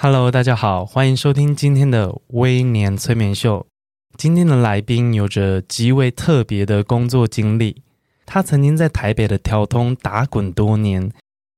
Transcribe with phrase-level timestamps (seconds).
[0.00, 3.66] Hello，大家好，欢迎收听今天的微年催眠秀。
[4.16, 7.82] 今天的来宾有着极为特别的工作经历，
[8.24, 11.10] 他曾经在台北的条通打滚多年，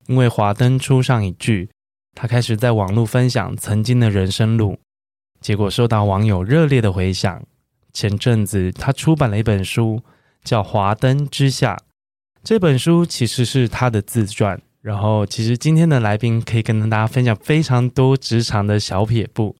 [0.07, 1.69] 因为华灯初上一句，
[2.15, 4.79] 他开始在网络分享曾经的人生路，
[5.43, 7.43] 结果受到网友热烈的回响。
[7.93, 10.03] 前阵子他出版了一本书，
[10.43, 11.75] 叫《华灯之下》，
[12.43, 14.59] 这本书其实是他的自传。
[14.83, 19.55] 然后，其实今天的来宾可以跟大家分享非常多职场的小撇步。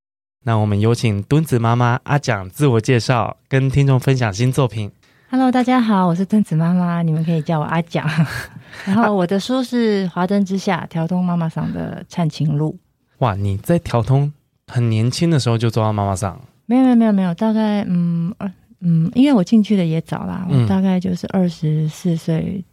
[0.45, 4.91] 那我们有请墩子妈妈阿蒋自我介绍，跟听众分享新作品。
[5.29, 8.09] Hello，大家好，我是墩子妈妈，你们可以叫我阿蒋。
[8.87, 12.79] 然后我的书是《华灯之下》，调通妈妈桑的忏情录。
[13.19, 14.33] 哇，你在调通
[14.69, 16.41] 很年轻的时候就做到妈妈桑？
[16.65, 18.35] 没有没有没有没有，大概嗯
[18.81, 22.65] 嗯，因为我进去的也早啦，我大概就是二十四岁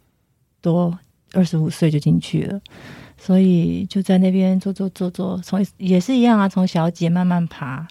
[0.62, 0.98] 多。
[1.32, 2.60] 二十五岁就进去了，
[3.16, 7.86] 所以就在那边做做做做，从也是一样啊，从小姐慢慢爬，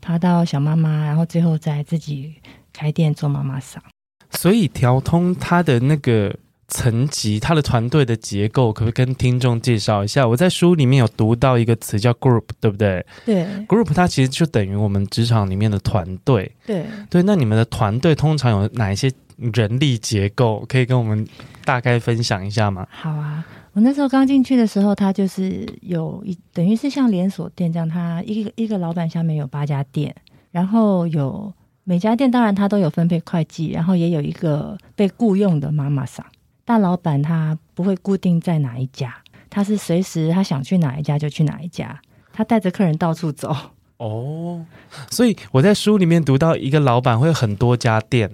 [0.00, 2.34] 爬到小妈妈，然后最后再自己
[2.72, 3.82] 开店做妈妈桑。
[4.30, 6.32] 所以调通他的那个
[6.68, 10.28] 层级，他的团队的结构，可不可以跟听众介绍一下？
[10.28, 13.04] 我在书里面有读到一个词叫 group，对不对？
[13.24, 16.52] 对，group 它其实就等于我们职场里面的团队。
[16.66, 19.10] 对对，那你们的团队通常有哪一些？
[19.38, 21.26] 人力结构可以跟我们
[21.64, 22.86] 大概分享一下吗？
[22.90, 30.14] 好啊，我那时候刚进去的时候，他就是有一等于是像连锁店这样，他一个一个老板下面有八家店，
[30.50, 31.52] 然后有
[31.84, 36.24] 每家店当然他都有分配会计，然后也有一个被雇佣的妈妈桑。
[36.64, 39.14] 大老板他不会固定在哪一家，
[39.48, 41.98] 他是随时他想去哪一家就去哪一家，
[42.32, 43.56] 他带着客人到处走。
[43.98, 44.66] 哦，
[45.10, 48.30] 所以我在书里面读到一个老板会有很多家店。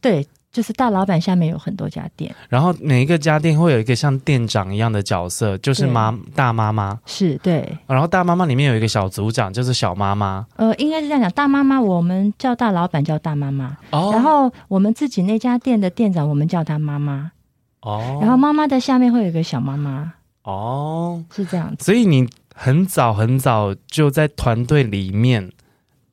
[0.00, 7.76] 对，就是大老板下面有很多家店，然后每一个家店会有一个像店长一样的角色，就是妈大妈妈，是对。
[7.88, 10.46] 然后大妈妈里面有一个小组长，就是小妈妈。
[10.54, 17.32] 呃，应该是这样讲，大妈妈我们叫大老板叫大妈妈，哦，然后我们自己那家店的店长我们叫他妈妈，
[17.80, 20.12] 哦，然后妈妈的下面会有一个小妈妈，
[20.44, 21.84] 哦，是这样子。
[21.84, 25.50] 所以你很早很早就在团队里面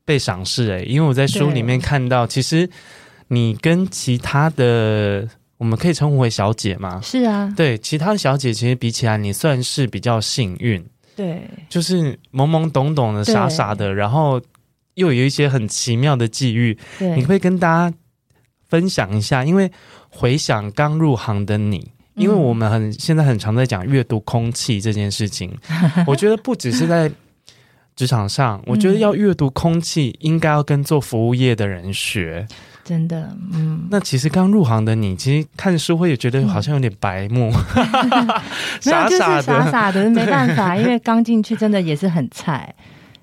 [0.04, 2.68] 被赏识哎，因为我在书里面看到，其实。
[3.34, 5.26] 你跟其他的，
[5.56, 7.00] 我们可以称呼为小姐吗？
[7.02, 10.86] 是啊，对，其他的小姐其实比起来，你算是比较幸运。
[11.16, 14.42] 对，就是懵懵懂懂的、傻傻的，然后
[14.96, 16.78] 又有一些很奇妙的际遇。
[17.00, 17.96] 对，你可以跟大家
[18.68, 19.72] 分享一下，因为
[20.10, 25.58] 回想刚入行的你，因为我们很、嗯、现在很常在讲阅读空气这件事情，
[26.06, 27.10] 我觉得不只是在
[27.96, 32.46] 职场上，我觉得要阅读空气，应该要跟做服务业的人学。
[32.84, 38.28] 真的，嗯，那其实刚入行的你，其实看书会觉得好像有点白目，嗯、
[38.82, 42.74] 傻傻的，傻傻的， 没办法，因为刚进去真的也是很菜，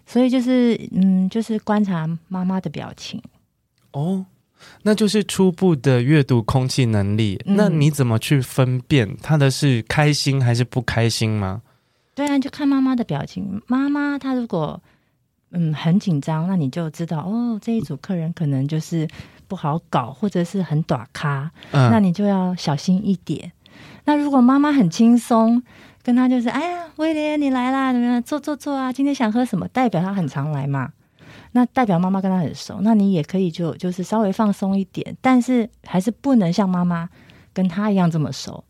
[0.07, 3.21] 所以就是，嗯，就是观察妈妈的表情。
[3.93, 4.25] 哦，
[4.83, 7.41] 那就是初步的阅读空气能力。
[7.45, 11.63] 嗯、那你怎么去分辨他的是开心还是不开心吗？
[12.15, 13.61] 对啊，就看妈妈的表情。
[13.67, 14.81] 妈妈她如果
[15.51, 19.09] 嗯很紧张，那你就知道哦，这一组客人可能就是。
[19.49, 23.51] 不好搞，或者是很短咖，嗯，那你就要小心一点。
[24.05, 25.63] 那如果妈妈很轻松，
[26.03, 28.23] 跟他就是，哎呀，威廉你来啦，怎么样？
[28.23, 29.67] 坐坐坐啊，今天想喝什么？
[29.69, 30.93] 代表他很常来嘛，
[31.53, 37.09] 那代表妈妈跟他很熟，那你也可以就就是稍微放松一点，但是还是不能像妈妈
[37.53, 38.63] 跟他一样这么熟，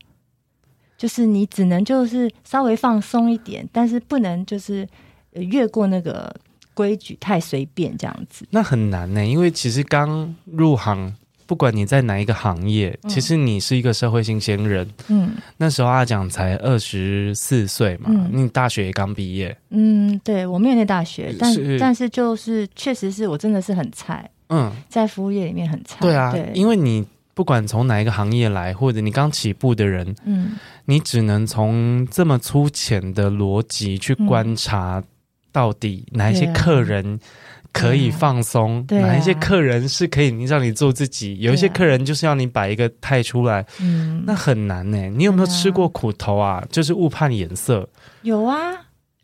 [0.96, 4.88] 就是你只能就是稍微放松一点，但是不能就是
[5.32, 6.34] 越过那个。
[6.78, 9.26] 规矩太随便这样子，那很难呢。
[9.26, 11.12] 因为其实刚入行，
[11.44, 14.88] 不管你在哪一个行业，嗯、其实你是一个社会新鲜人。
[15.08, 19.56] 嗯，那时候阿蒋才二十四岁嘛，嗯、你大学也刚毕业。
[19.70, 24.30] 嗯，对，我没有念大学，但是但是就是确实是我真的是很菜。
[24.50, 25.96] 嗯，在服务业里面很菜。
[26.00, 27.04] 对啊，对，因为你
[27.34, 30.52] 不管从哪一个行业来，或者你刚起步的人，嗯，
[30.84, 35.02] 你只能从这么粗浅的逻辑去观察。
[35.48, 37.18] 嗯到底哪一些客人
[37.72, 38.84] 可以放松？
[38.90, 41.38] 啊，啊，哪一些客人是可以让你做自己？
[41.40, 44.98] 有一些客人就是要你摆一个态出来，嗯，那很难呢。
[45.10, 46.64] 你有没有吃过苦头啊？
[46.70, 47.88] 就是误判颜色。
[48.22, 48.72] 有啊，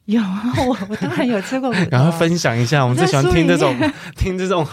[0.06, 1.72] 有啊，我我当然有吃过。
[1.90, 3.74] 然后分享一下，我们最喜欢听这种
[4.16, 4.66] 听这种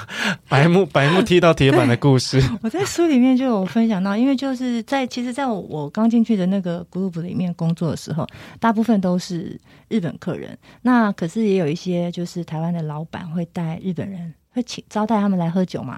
[0.50, 2.44] 白木白木踢到铁板的故事。
[2.62, 8.28] 我在书里面就有分享到，因为就是在其实在我我刚进去的那个 group 里面工作的时候，
[8.60, 9.58] 大部分都是
[9.88, 10.58] 日本客人。
[10.82, 15.98] 那可是也有一些就是台湾的老板会带日本人，会请招待他们来喝酒嘛。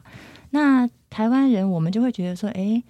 [0.51, 2.83] 那台湾人我们就会觉得说，哎，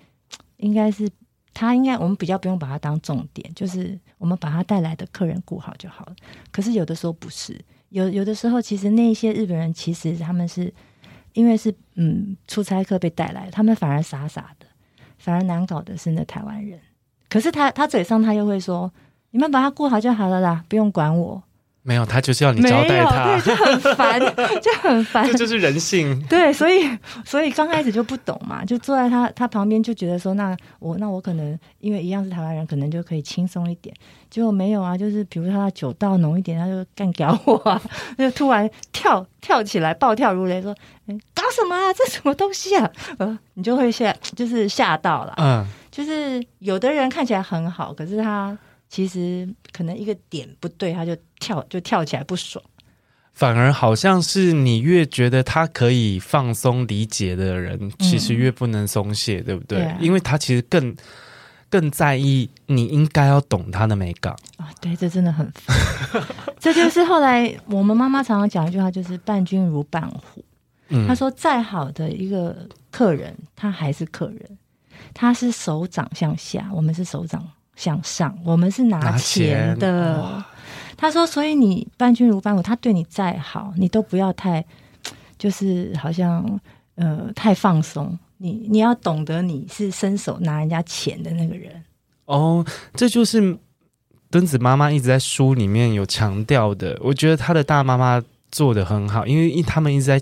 [0.57, 1.09] 应该是。
[1.53, 6.15] 他应该，我们比较不用把它当重点，就是我们把他带来的客人顾好就好了。
[6.51, 7.59] 可是有的时候不是，
[7.89, 10.73] 有有的时候其实那些日本人其实他们是
[11.33, 14.65] 因为是嗯出差客被带来，他们反而傻傻的，
[15.17, 16.79] 反而难搞的是那台湾人。
[17.29, 18.91] 可是他他嘴上他又会说，
[19.31, 21.43] 你们把他顾好就好了啦，不用管我。
[21.85, 24.19] 没有，他就是要你招待他，对，就很烦，
[24.63, 26.17] 就很烦，这就是人性。
[26.29, 26.89] 对，所以
[27.25, 33.93] 所以刚开始就不懂嘛，就坐在他他旁边就觉得说，那我那我可能因为一样是台湾人，可能就可以轻松一点。
[34.29, 37.81] 结果没有啊，就是比如说他酒倒浓一点，他就干掉我啊，
[38.17, 40.73] 就突然跳跳起来，暴跳如雷，说
[41.07, 41.91] ：“哎，搞什么啊？
[41.93, 42.89] 这什么东西啊？”
[43.19, 45.33] 呃，你就会吓，就是吓到了。
[45.37, 48.57] 嗯，就是有的人看起来很好，可是他。
[48.93, 52.63] 其实可能一个点不对，他就跳就跳起来不爽。
[53.33, 59.79] 反而好像是你越觉得他可以放松理解的人，嗯、其实越不能松懈，对不对？
[59.79, 60.95] 对啊、因为他其实更
[61.71, 64.69] 更在意你应该要懂他的美感啊。
[64.79, 65.75] 对，这真的很烦。
[66.59, 70.45] 这就是后来我们妈妈常常讲一句话，就是“伴君如伴虎”。
[70.89, 72.55] 嗯，他说再好的一个
[72.91, 74.57] 客人，他还是客人，
[75.15, 77.43] 他是手掌向下，我们是手掌。
[77.75, 80.21] 向上，我们是拿钱的。
[80.21, 80.43] 钱
[80.95, 84.63] 他说：“所以你伴君如伴虎，他对你再好，你都不要太，
[85.37, 86.59] 就是好像
[86.95, 88.17] 呃太放松。
[88.37, 91.83] 你你要懂得，你是伸手拿人家钱的那个人。”
[92.25, 93.57] 哦，这就是
[94.29, 96.97] 敦子妈妈一直在书里面有强调的。
[97.01, 100.21] 我觉得他的大妈妈做的很好，因为他们一直在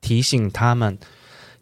[0.00, 0.96] 提醒他们。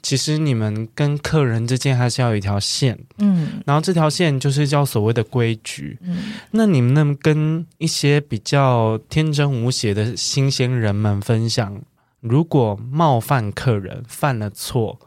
[0.04, 11.80] 其实你们跟客人之间还是要有一条线，嗯，然后这条线就是叫所谓的规矩，嗯，那你们能跟一些比较天真无邪的新鲜人们分享，
[12.20, 15.00] 如果冒犯客人犯了错，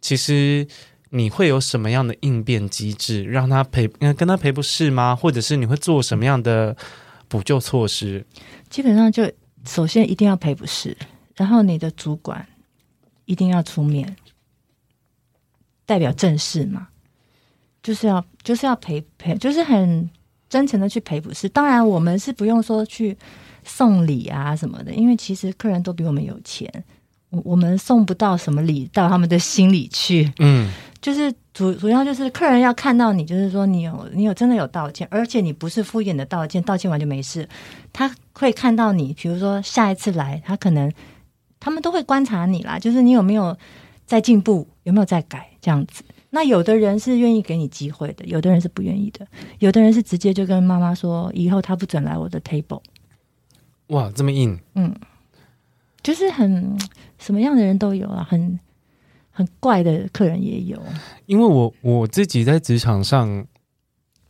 [0.00, 0.66] 其实
[1.10, 5.14] 你会有什么样的应变机制，让他赔，跟他赔不是吗？
[5.14, 6.76] 或者是你会做什么样的
[7.28, 8.26] 补救措施？
[8.68, 9.30] 基本上就
[9.64, 10.96] 首先一定要赔不是，
[11.36, 12.44] 然后你的主管
[13.26, 14.16] 一定要出面。
[15.90, 16.86] 代表正式嘛，
[17.82, 20.08] 就是要就是要赔赔，就是很
[20.48, 21.48] 真诚的去赔不是。
[21.48, 23.18] 当然，我们是不用说去
[23.64, 26.72] 送礼啊什么的，因为其实客人都比我们有钱，
[27.30, 30.32] 我我们送不到什么礼到他们的心里去。
[30.38, 30.70] 嗯，
[31.00, 37.48] 就是主主要就是客人要看到你，就是说你有你有真的有道歉，而且你不是敷衍的道歉，道歉完就没事。
[37.92, 40.92] 他会看到你，比如说下一次来，他可能
[41.58, 43.58] 他们都会观察你啦，就是你有没有
[44.06, 45.49] 在进步，有没有在改。
[45.60, 49.26] 这样子，那有的人是愿意给你机会的，有的人是不愿意的，
[49.58, 52.82] 有的人是直接就跟妈妈说，以后他不准来我的 table。
[53.88, 54.58] 哇，这么硬？
[54.74, 54.94] 嗯，
[56.02, 56.78] 就是很
[57.18, 58.58] 什么样的人都有啊，很
[59.30, 60.80] 很怪的客人也有。
[61.26, 63.46] 因为我我自己在职场上。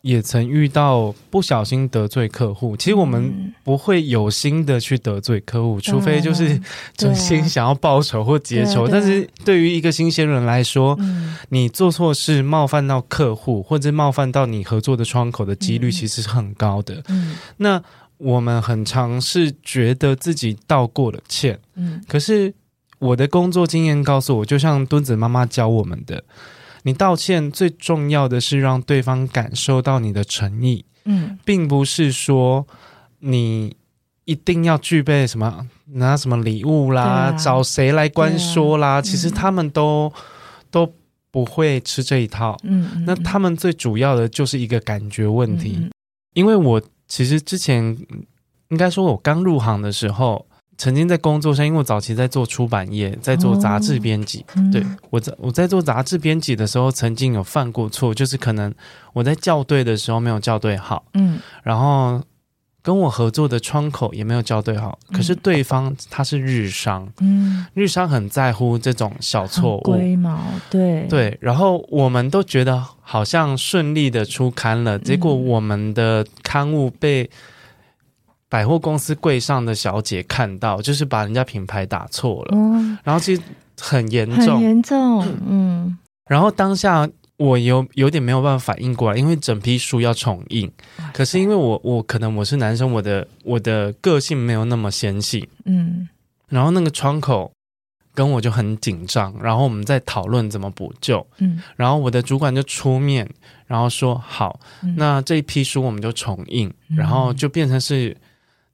[0.02, 6.58] 也曾遇到不小心得罪客户，其实我们不会有心的去得罪客户，嗯、除非就是
[6.96, 8.86] 真心想要报仇或结仇。
[8.86, 17.02] 啊、但是对于一个新鲜人来说，嗯、你做错事冒犯到客户或者冒犯到你合作的窗口的几率其实是很高的。
[17.08, 17.82] 嗯，那
[18.16, 22.54] 我们很尝试觉得自己道过了歉，嗯，可是
[22.98, 26.24] 我的工作经验告诉我，就像墩子妈妈教我们的。
[26.82, 32.66] 你道歉最重要的是让对方感受到你的诚意，嗯，并不是说
[33.18, 33.76] 你
[34.24, 40.22] 一定要具备什么拿什么礼物啦，啊、找谁来关说啦，啊、其实他们都、嗯、
[40.70, 40.94] 都
[41.30, 45.90] 不会吃这一套，嗯，嗯，那他们最主要的就是一个感觉问题，
[46.34, 47.96] 因为我其实之前
[48.68, 50.46] 应该说我刚入行的时候。
[50.80, 54.40] 曾经在工作上，因为我早期在做出版业，在做杂志编辑。
[54.40, 58.72] 哦嗯、对，我在我在做杂志编辑的时候，曾经有犯过错，就是可能
[59.12, 62.22] 我在校对的时候没有校对好，嗯，然后
[62.80, 64.98] 跟我合作的窗口也没有校对好。
[65.10, 70.38] 嗯、可是对方他是日商，嗯，日商很在乎这种小错误，龟毛，
[70.70, 71.36] 对对。
[71.42, 77.28] 然后我们都觉得好像顺利的出刊了，结果我们的刊物被。
[78.50, 83.40] 百货公司柜上的小姐看到，就是把人家品牌打错了，哦、然后其实
[83.80, 85.96] 很严重，很严重，嗯。
[86.28, 90.70] 然后当下我有有点没有办法反应过来，因为整批书要重印。
[91.14, 96.08] 可是因为我我可能我是男生，我的我的个性没有那么纤细，嗯。
[96.48, 97.50] 然后那个窗口
[98.14, 101.62] 跟我就很紧张，然后我们在讨论怎么补救，嗯。
[101.76, 103.28] 然后我的主管就出面，
[103.66, 104.58] 然后说好，
[104.96, 108.16] 那这一批书我们就重印，然后就变成是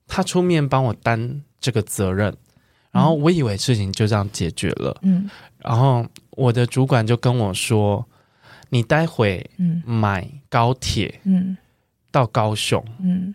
[0.06, 2.36] 他出面帮我担这个责任。
[2.90, 5.30] 然后我以为事情就这样解决了，嗯。
[5.58, 8.06] 然后我的主管就跟我说。
[8.68, 9.48] 你待会
[9.84, 11.56] 买高铁，嗯，
[12.10, 13.32] 到高雄，嗯，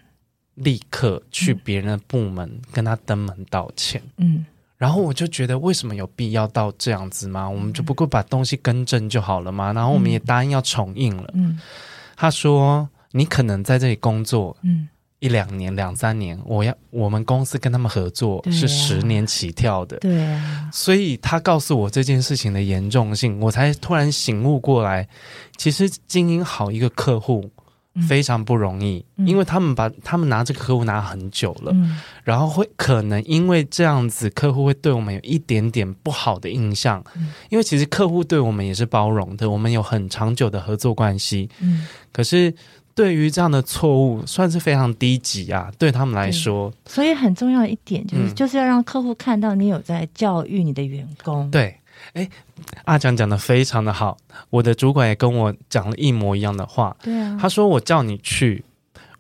[0.56, 4.46] 立刻去别人的部门跟他登门道歉，嗯，
[4.78, 7.50] 然后我就觉得为什么有必要到这样子吗？
[7.50, 9.72] 我们就不过把东西更正就好了嘛。
[9.72, 11.58] 然后我们也答应要重印了，嗯，
[12.18, 14.90] 他说你可能在这里工作，嗯。
[15.22, 25.08] 一两年、两三年，我要我们公司跟他们合作是十年起跳的，对啊，所以他告诉我这件事情的严重性，我才突然醒悟过来，
[25.58, 27.52] 其实经营好一个客户
[28.08, 42.52] 非常不容易，嗯、因为他们把他们拿这个客户拿很久了，嗯、然后会可能因为这样子，客户会对我们有一点点不好的印象，嗯、因为其实客户对我们也是包容的，我们有很长久的合作关系，嗯，可是。
[42.94, 45.72] 对于这样的错误，算是非常低级啊！
[45.78, 51.50] 对他们来说，所以很重要一点就是，嗯、就是要让客户看到你有在教育你的员工。
[51.50, 51.76] 对，
[52.14, 52.30] 哎，
[52.84, 54.18] 阿蒋讲的非常的好，
[54.50, 56.96] 我的主管也跟我讲了一模一样的话。
[57.02, 58.64] 对啊，他说我叫你去，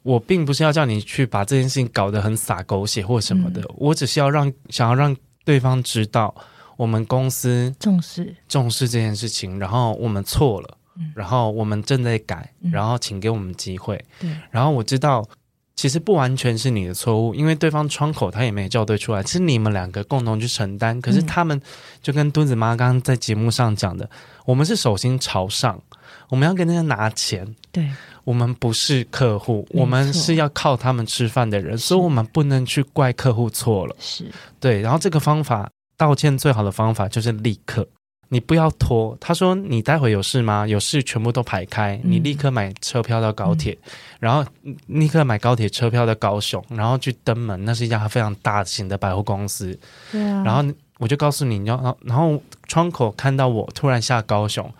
[0.03, 6.35] 我并不是要叫你去把这件事情搞得很洒狗血或什么的，嗯、我只是要让想要让对方知道
[6.75, 10.77] 我们公司重视重视这件事情，然后我们错了。
[11.15, 14.03] 然后我们正在改，然后请给我们机会。
[14.19, 15.27] 对，然后我知道，
[15.75, 20.99] 其实不完全是你的错误，因为对方窗口他也没校对出来，是你们两个共同去承担。
[21.01, 21.59] 可是他们
[22.01, 24.09] 就跟墩子妈刚刚在节目上讲的，
[24.45, 25.81] 我们是手心朝上，
[26.29, 27.55] 我们要跟人家拿钱。
[27.71, 27.89] 对，
[28.25, 33.95] 我们不是客户，我们是要靠他们吃饭的人，所以我们不能去怪客户错了。
[33.97, 34.29] 是
[34.59, 37.87] 对，然后这个方法道歉最好的方法就是立刻。
[38.33, 40.65] 你不要拖，他说你待会有事吗？
[40.65, 44.49] 有事全部都排开，你立刻买车票到高铁，嗯、然后
[44.87, 47.65] 立刻买高铁车票到高雄，然后去登门。
[47.65, 49.77] 那是一家非常大型的百货公司。
[50.13, 50.41] 对啊。
[50.45, 50.63] 然后
[50.97, 54.73] 我就告诉你，你要，然后窗口看到我突然下高雄，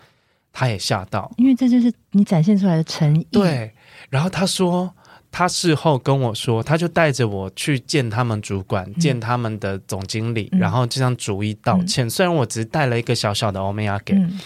[0.50, 3.26] 他也吓到，因为这就是你展现出来的诚意。
[3.30, 3.70] 对。
[4.08, 4.90] 然后他说。
[5.32, 12.06] 他事后跟我说，他就带着我去见他们主管，嗯、见他们的总经理，嗯、然后这样逐一道歉。
[12.06, 14.14] 嗯、虽然我只是带了一个小小的欧米亚给。
[14.14, 14.38] 嗯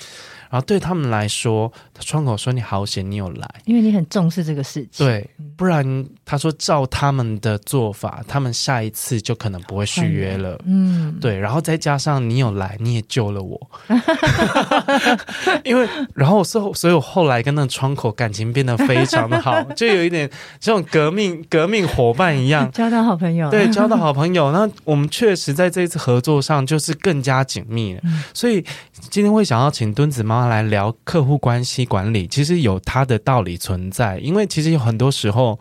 [0.49, 5.05] 然后对他们来说，他窗口说你好险，你有来，因为你很重视这个事情。
[5.05, 10.59] 对，不然他说照他们的做法，他们下一次就可能不会续约了。
[10.67, 11.39] 嗯，对。
[11.39, 13.71] 然后再加上你有来，你也救了我。
[15.63, 20.29] 因为然后所所以我后来跟那个窗口感情变得非常的好，就有一点
[20.59, 23.51] 这种革命 革命伙伴一样，交到好朋友。
[23.51, 24.51] 对，交到好朋友。
[24.53, 28.01] 那我们确实在这一次合作上就是更加紧密了。
[28.05, 28.65] 嗯、所以
[29.11, 30.47] 今天会想要请墩子妈。
[30.47, 34.17] 来聊客户关系管理，其实有它的道理存在。
[34.19, 35.59] 因为其实有很多时候，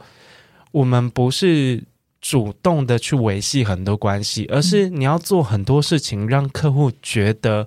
[0.75, 1.82] 我们不是
[2.20, 7.65] 主动的去维系很多关系，而是你要做很多事情，让客户觉得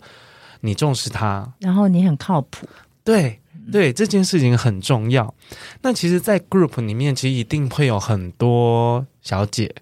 [0.61, 2.69] 你重视他，然后你很靠谱。
[3.03, 3.41] 对
[3.73, 5.35] 对，这件事情很重要。
[5.81, 9.75] 那其实，在 group 里面，其实一定会有很多小姐。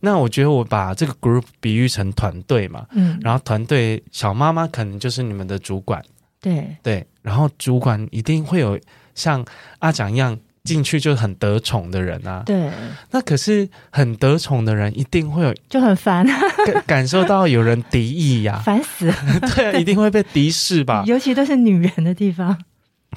[0.00, 6.04] 那我觉得我把这个 group 比喻成团队嘛，嗯，然后团队小妈妈可能就是你们的主管。
[6.38, 8.78] 对对，然后主管一定会有
[9.14, 9.42] 像
[9.78, 12.42] 阿蒋一样进去就很得宠的人啊。
[12.44, 12.70] 对，
[13.10, 16.26] 那可是很得宠的人一定会有就很烦，
[16.66, 19.14] 感感受到有人敌意呀、啊， 烦死了。
[19.54, 21.04] 对啊，一定会被敌视吧？
[21.06, 22.58] 尤其都是女人的地方。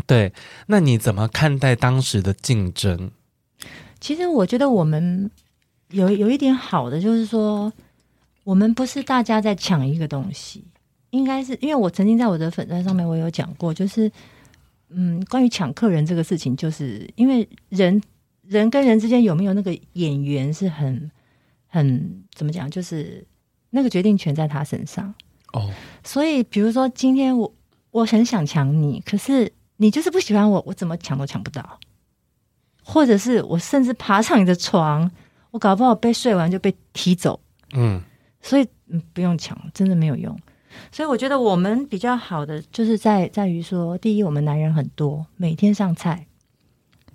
[0.05, 0.31] 对，
[0.67, 3.11] 那你怎么看待当时的竞争？
[3.99, 5.31] 其实我觉得我们
[5.91, 7.71] 有有一点好的，就是说
[8.43, 10.63] 我们不是大家在抢一个东西。
[11.11, 14.11] 应该是因为我曾经在我的粉钻上面，我有讲过，就是
[14.89, 18.01] 嗯，关于抢客人这个事情，就是因为人
[18.43, 21.11] 人跟人之间有没有那个眼缘是很
[21.67, 23.25] 很怎么讲，就是
[23.69, 25.13] 那个决定权在他身上
[25.53, 25.69] 哦。
[26.03, 27.53] 所以比如说今天我
[27.91, 31.79] 我很想抢你，可是你就是不喜欢我，我怎么抢都抢不到，
[32.83, 35.11] 或者是我甚至爬上你的床，
[35.51, 37.39] 我搞不好被睡完就被踢走。
[37.73, 38.01] 嗯，
[38.41, 40.39] 所以嗯，不用抢，真的没有用。
[40.91, 46.27] 所以我觉得我们比较好的就是在在于说，第一，我们男人很多，每天上菜，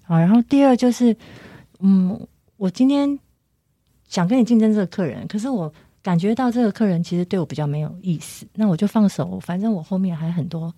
[0.07, 1.17] 啊，然后第二就是，
[1.81, 2.19] 嗯，
[2.57, 3.19] 我今天
[4.09, 10.73] 想跟你竞争这个客人，可是我感觉到这个客人其实对我比较没有意思，那我就放手，反正我后面还很多，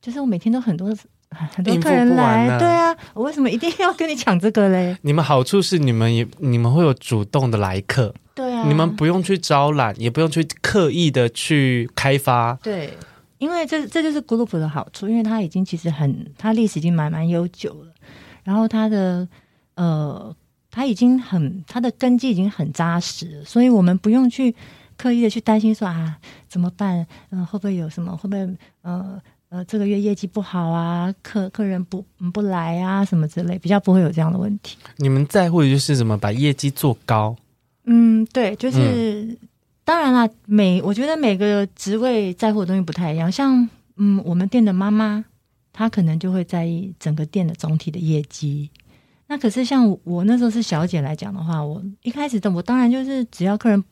[0.00, 0.94] 就是我每天都很多
[1.30, 4.96] 很多客人来，对啊，我为什么一定要跟你抢这个嘞？
[5.02, 12.96] 你们好处是你们也你们会有主动的来客，对啊，你们不用去招揽，也不用去刻意的去开发，对，
[13.38, 17.92] 因为这这就是 group 的好处，因为它已经其实很，它历史已经蛮蛮悠久了，
[18.42, 19.28] 然后它的
[19.74, 20.34] 呃，
[20.70, 24.54] 它已经很，它的根基已经很扎实了，所以我们不用去
[24.96, 26.16] 刻意的去担心说啊
[26.48, 29.20] 怎么办，嗯、呃，会不会有什么，会不会呃。
[29.52, 34.76] 呃，这个月业绩不好啊，客客人不不来啊，什么之类，比较不会有这样的问题。
[34.98, 37.34] 你们在乎的就是怎么把业绩做高？
[37.92, 39.36] 嗯，对，就是、嗯、
[39.84, 43.30] 当然啦，每我觉得每个职位在乎的东西不太一样。
[43.30, 45.24] 像嗯，我们店的妈妈，
[45.72, 48.70] 她可能就会在意整个店的总体的业绩。
[49.26, 53.82] 那可是像我，我那时候是小姐来讲的话，我一开始的我当然就是只要客人。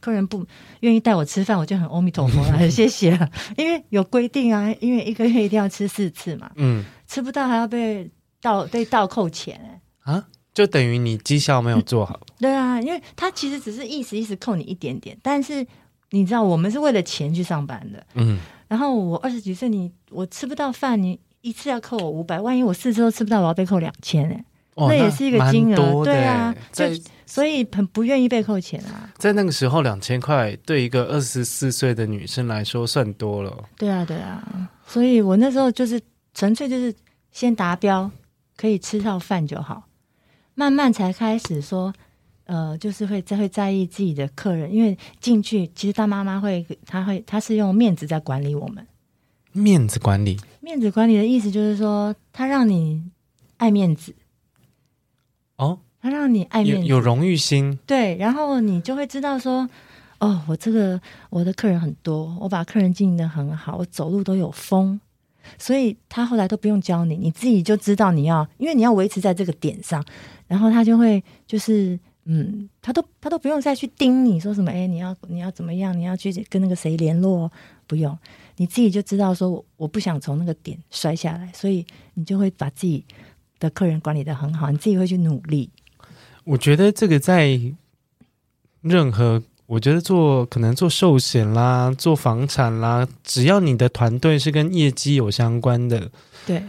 [0.00, 0.44] 客人不
[0.80, 3.30] 愿意带我吃饭，我就很阿弥陀佛了，很 谢谢了。
[3.56, 6.50] 因为有规定啊，因为一个月一定要吃四次嘛。
[6.56, 8.10] 嗯，吃不到还要被
[8.42, 12.18] 倒被倒扣钱啊，就等于你绩效没有做好。
[12.38, 15.66] 对啊，因为他其实只是意思意思扣你一点点，但是
[16.10, 18.06] 你知道我们是为了钱去上班的。
[18.14, 24.44] 嗯，然后我二十几岁，你我吃不到饭，你一次要扣我五百，万一我四次都吃不到，我要被扣两千哎。
[24.76, 26.84] 哦、那也是一个金额，对啊，就
[27.26, 29.08] 所以很不愿意被扣钱啊。
[29.16, 33.56] 在那个时候，两千块对一个二十四岁的女生来说算多了。
[33.78, 36.00] 对啊，对啊，所以我那时候就是
[36.34, 36.92] 纯粹就是
[37.30, 38.10] 先达标，
[38.56, 39.84] 可以吃到饭就好，
[40.54, 41.92] 慢慢才开始说，
[42.44, 48.86] 呃，就是会在会在意自己的客人，因为进去其实大妈妈会，她会，她是用面子在管理我们。
[49.52, 53.02] 面子管理，面子管理的意思就是说，她让你
[53.56, 54.14] 爱面子。
[55.56, 59.68] 哦，她让你爱面子，有荣誉心，对，然后你就会知道说，
[60.18, 65.00] 哦，我这个我的客人很多，我把客人经营的很好，我走路都有风，
[65.58, 70.04] 所以他后来都不用教你，你自己就知道你要，因为你要维持在这个点上，
[70.46, 77.50] 然后他就会就是，嗯，他都他都不用再去盯你说什么，哎，你要你要怎么样，你要去跟那个谁联络，
[77.86, 78.18] 不用，
[78.56, 83.04] 你自己就知道说我我不想从那个点摔下来，所以你就会把自己。
[83.60, 85.70] 的客人管理得很好，你自己会去努力。
[86.42, 87.58] 我觉得这个在
[88.82, 96.10] 任何，我觉得做可能做寿险啦，做房产啦，只要你的团队是跟业绩有相关的，
[96.46, 96.62] 对。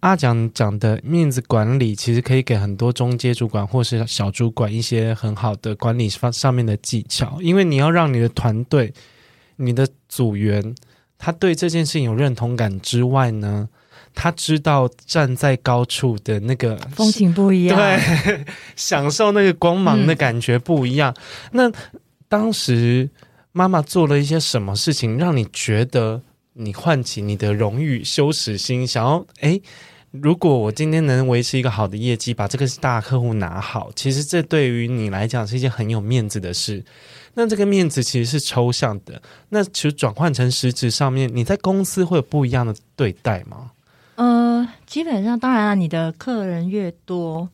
[0.00, 8.92] 阿蒋讲的面子管理，其实可以给很多中阶主管或是小主管一些很好的管理方上面的技巧，因为你要让你的团队、
[9.56, 10.74] 你的组员，
[11.18, 13.68] 他对这件事情有认同感之外呢。
[14.14, 18.44] 他知道站在高处的那个风景不一样，对，
[18.76, 21.14] 享受那个光芒的感觉不一样。
[21.52, 21.72] 嗯、那
[22.32, 23.10] 当时
[23.52, 26.22] 妈妈做了一些什么事情，让你觉得
[26.54, 29.60] 你唤起你的荣誉羞耻心，想要哎，
[30.10, 36.82] 如果我今天能维持一个好的业绩，把这个大客户拿好，其实这对于你来讲是一件很有面子的事。
[37.34, 43.72] 那这个面子其实是抽象的，那其实转换成实质上面，你在公司会有不一样的对待吗？
[44.14, 47.46] 呃，基本上，当然了，你的客人越多，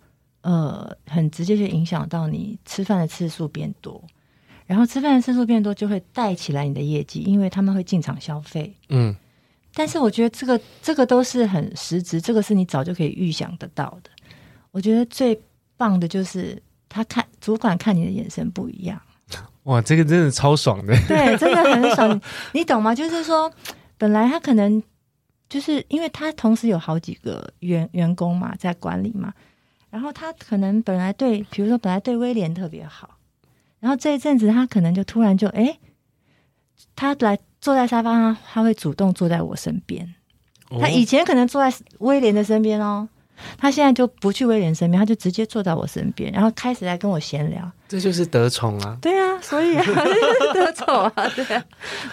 [0.43, 4.01] 呃，很直接就影响到你吃饭的次数变多，
[4.69, 8.73] 然后吃饭的次数变多，就会带起来你的业绩，因为他们会进场消费。
[8.91, 9.13] 嗯，
[9.75, 14.11] 但是我觉得这个这个都是很实质，这个是你早就可以预想得到的。
[14.71, 15.37] 我觉得最
[15.77, 19.01] 棒的就是他看主管看你的眼神不一样。
[19.65, 20.95] 哇，这个真的超爽的。
[21.09, 22.21] 对，真的很爽，
[22.55, 22.95] 你懂吗？
[22.95, 23.53] 就是说，
[23.97, 24.81] 本来他可能。
[25.51, 29.33] 就是因为他同时有好几个员员工嘛，在管理嘛，
[29.89, 33.09] 然后他可能本来对，比如说本来对威廉特别好，
[33.81, 35.79] 然后这一阵子他可能就突然就哎，
[36.97, 40.15] 他来坐在沙发上，他会主动坐在我身边，
[40.71, 43.09] 哦、他以前可能坐在威廉的身边哦。
[43.59, 47.71] 他现在就不去威廉身边，他就直接坐在我身边，然后开始来跟我闲聊。
[47.89, 48.99] 这就是得宠啊！
[49.01, 49.85] 对啊，所以啊，
[50.53, 51.65] 得宠啊，对啊，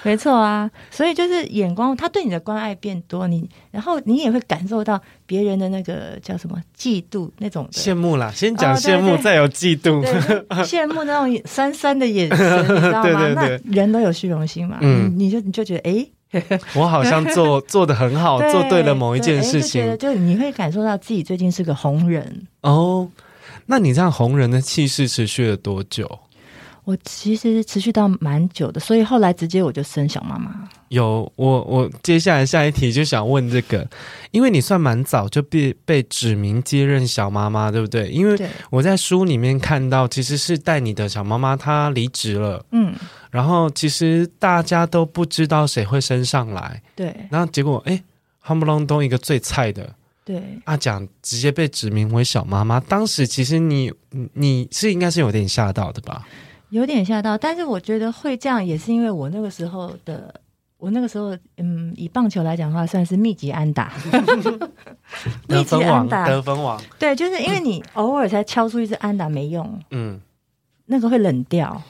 [0.03, 0.71] 没错啊。
[0.89, 8.31] 所以就是眼光，他对你的关爱变多，你然后你也会感受到别人的那个叫什么嫉妒那种羡慕啦。
[8.33, 10.01] 先讲羡慕，哦、再有嫉妒，
[10.63, 13.03] 羡慕那种酸酸的眼神， 你知道吗？
[13.03, 15.93] 对对对，那人都有虚荣心嘛，嗯，你就你就觉得哎。
[15.95, 16.11] 诶
[16.75, 23.09] 我好像做做的很好， 做对了某一件事情，就，就你会感受到自己最近是个红人哦。
[23.67, 26.19] 那你这样红人的气势持续了多久？
[26.85, 30.69] 我其实持续到蛮久的，所以后来直接我就生小妈妈。
[30.89, 33.85] 有我，我接下来下一题就想问这个，
[34.31, 38.07] 因为你算蛮早就被被指名接任小妈妈，对不对？
[38.09, 42.93] 因为我在书里面看到，其实是带你的小妈妈她离职了，嗯，
[43.31, 48.01] 然后其实大家都不知道谁会升上来，对，然后结果哎。
[48.47, 49.91] 夯不隆咚一个最菜的，
[50.23, 52.79] 对，阿蒋直接被指名为小妈妈。
[52.79, 53.91] 当时其实你
[54.33, 56.21] 你是应该是有点吓到的吧？
[56.75, 60.33] 有点吓到，但是我觉得会这样也是因为我那个时候的，
[60.77, 63.93] 我那个时候嗯，以棒球来讲的话，算是密集安打，
[65.47, 66.77] 密集安打，得分王。
[66.99, 70.19] 对，就是因为你 偶尔才敲出一支安打没用，嗯，
[70.87, 71.81] 那个会冷掉。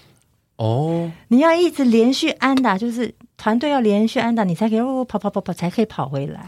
[0.58, 6.46] 哦，你要一直连续安打，就是团队要连续安打，你才可以哦跑跑跑跑，才可以跑回来。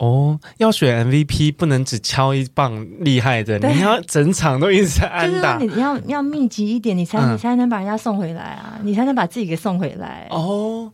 [0.00, 5.58] 哦，要选 MVP 不能只敲一棒厉害的，你要整场都一直在安打。
[5.58, 10.26] 就是你要要密集一点，你才、嗯、你才能把人家送回来啊，你才能把自己给送回来。
[10.30, 10.90] 哦，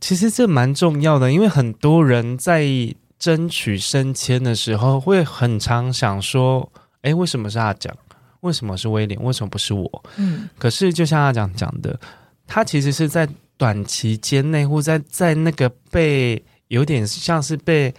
[0.00, 2.66] 其实这蛮重要的，因为很多人在
[3.18, 7.94] 争取升迁的时候，会很常想说：哎，为什么是阿蒋？
[8.40, 9.22] 为什么是威廉？
[9.22, 10.04] 为什么不是我？
[10.16, 12.00] 嗯，可是就像阿蒋讲的，
[12.46, 17.92] 他其实是在短期间内，或在在那个被有点像是被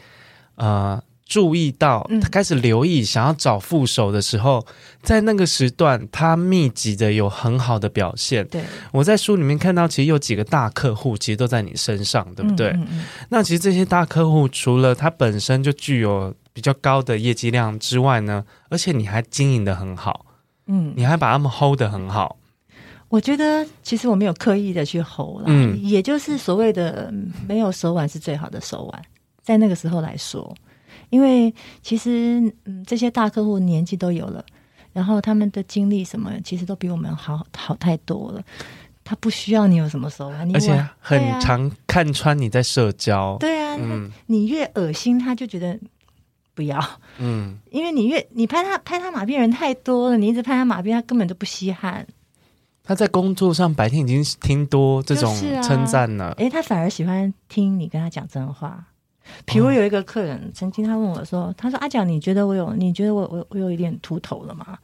[0.59, 4.65] 呃注意到，他开始留意，想要找副手的时候，
[5.03, 8.47] 在那个时段，他密集的有很好的表现。
[8.47, 12.69] 对，我在书里面看到，其实有几个大客户，其实都在你身上，对不对？
[12.69, 20.25] 嗯嗯嗯，那其实这些大客户除了他本身就具有比较高的业绩量之外呢，而且你还经营的很好。
[20.65, 22.37] 嗯，你还把他们 hold 的很好。
[23.07, 27.13] 我觉得其实我没有刻意的去 hold 啦，嗯，也就是所谓的
[27.47, 29.01] 没有手腕是最好的手腕，
[29.41, 30.55] 在那个时候来说，
[31.09, 34.43] 因为其实嗯这些大客户年纪都有了，
[34.93, 38.43] 然后他们的经历什么其实都比我们好好太多了，
[39.03, 45.79] 他不需要你有什么手腕，你而且很常看穿你在社交，对啊，嗯，你越恶心他就觉得。
[46.55, 46.77] 不要，
[47.19, 52.05] 嗯，因为你越你拍他拍他马屁人太多了，你一直拍他马屁，他根本就不稀罕。
[52.83, 58.87] 他在工作上白天已经听多这种称赞了，哎、啊，他反而喜欢听你跟他讲真话。
[59.45, 64.77] 比如有一个客人、哦、曾经他问我说：“他说阿蒋，你觉得我有你觉得我我我有一点秃头了吗？”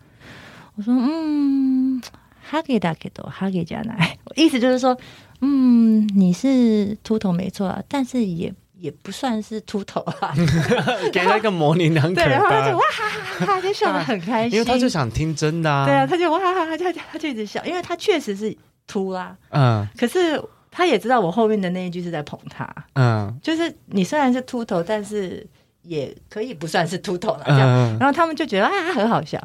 [0.75, 2.01] 我说：“嗯，
[2.41, 4.97] 哈给大给多哈给加奶， 意思就是说，
[5.41, 10.35] 嗯，你是秃头没错，但是也。”也不算是秃头啊，
[11.11, 12.15] 给他一个模棱两可。
[12.15, 15.85] 对，然后他就哇哈哈哈，就笑得很开心，因为他就想听真的啊。
[15.85, 18.55] 对啊，他就哇哈哈，他就他就一直笑，因为他确实是
[18.85, 19.35] 秃啦。
[19.49, 20.39] 嗯，可是
[20.77, 22.67] 他也知道我后面的那一句是在捧他。
[22.95, 25.47] 嗯，就是你虽然是秃头，但是
[25.83, 27.43] 也可以不算是秃头了。
[27.47, 29.41] 这样，然后他们就觉得啊，很好笑。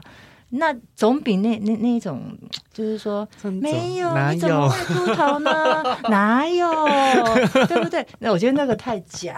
[0.53, 2.37] 那总比那那那一种，
[2.75, 3.25] 就是说
[3.63, 5.85] 没有，有你怎么会秃头呢？
[6.11, 6.69] 哪有，
[7.69, 8.05] 对不对？
[8.19, 9.37] 那我觉得那个太假，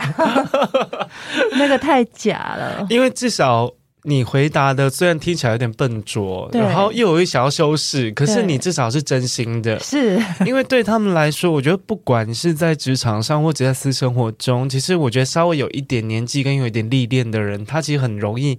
[1.59, 2.87] 那个太假了。
[2.88, 3.70] 因为至少
[4.04, 9.78] 你回答的虽然听起来有点笨拙，然后又有一小修饰，可是你至少是真心的。
[9.80, 18.58] 是因为对他们来说，我觉得不管是在职场上或者在私生活中，其实我觉得稍微有一点年纪跟有一点历练的人，他其实很容易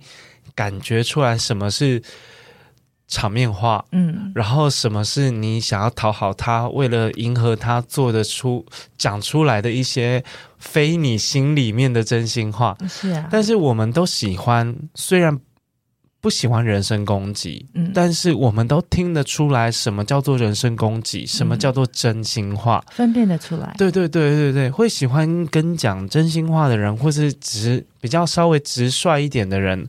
[0.56, 2.02] 感觉出来什么是。
[3.14, 8.66] 场面话，嗯，然后什么是你想要讨好他，为了迎合他做得出
[8.98, 10.24] 讲出来的一些
[10.58, 13.28] 非你心里面的真心话，是啊。
[13.30, 15.40] 但是我们都喜欢，虽然
[16.20, 23.76] 不喜欢人身攻击，嗯，但是我们都听得出来什么叫做人身攻击，什么叫做真心话，嗯，分辨得出来。
[23.78, 29.88] 对对对对对，会喜欢跟讲真心话的人，或是直比较稍微直率一点的人。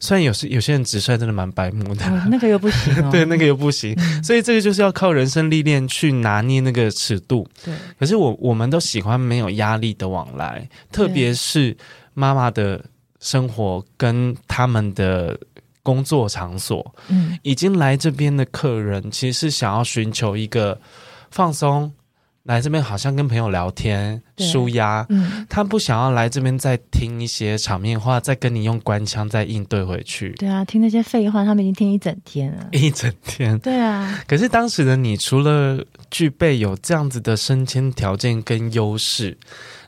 [0.00, 7.48] 虽然有些有些人直率真的蛮白目的，哦，那个又不行，哦， 对，那个又不行，嗯，所以这个就是要靠人生历练去拿捏那个尺度。
[7.64, 11.76] 对，可是我我们都喜欢没有压力的往来，特别是
[12.14, 12.84] 妈妈的
[13.20, 15.38] 生活跟他们的
[15.82, 20.78] 工作场所，嗯，已经来这边的客人其实是想要寻求一个
[21.30, 21.92] 放松。
[22.46, 25.04] 来这边好像跟朋友聊天，舒压。
[25.08, 30.30] 嗯，他不想要来这边再听一些场面话，再跟你用官腔再应对回去。
[30.38, 32.68] 对啊，听那些废话，他们已经听一整天了。
[32.70, 33.58] 一整天。
[33.58, 34.22] 对啊。
[34.28, 39.36] 可是当时的你，除了具备有这样子的升迁条件跟优势，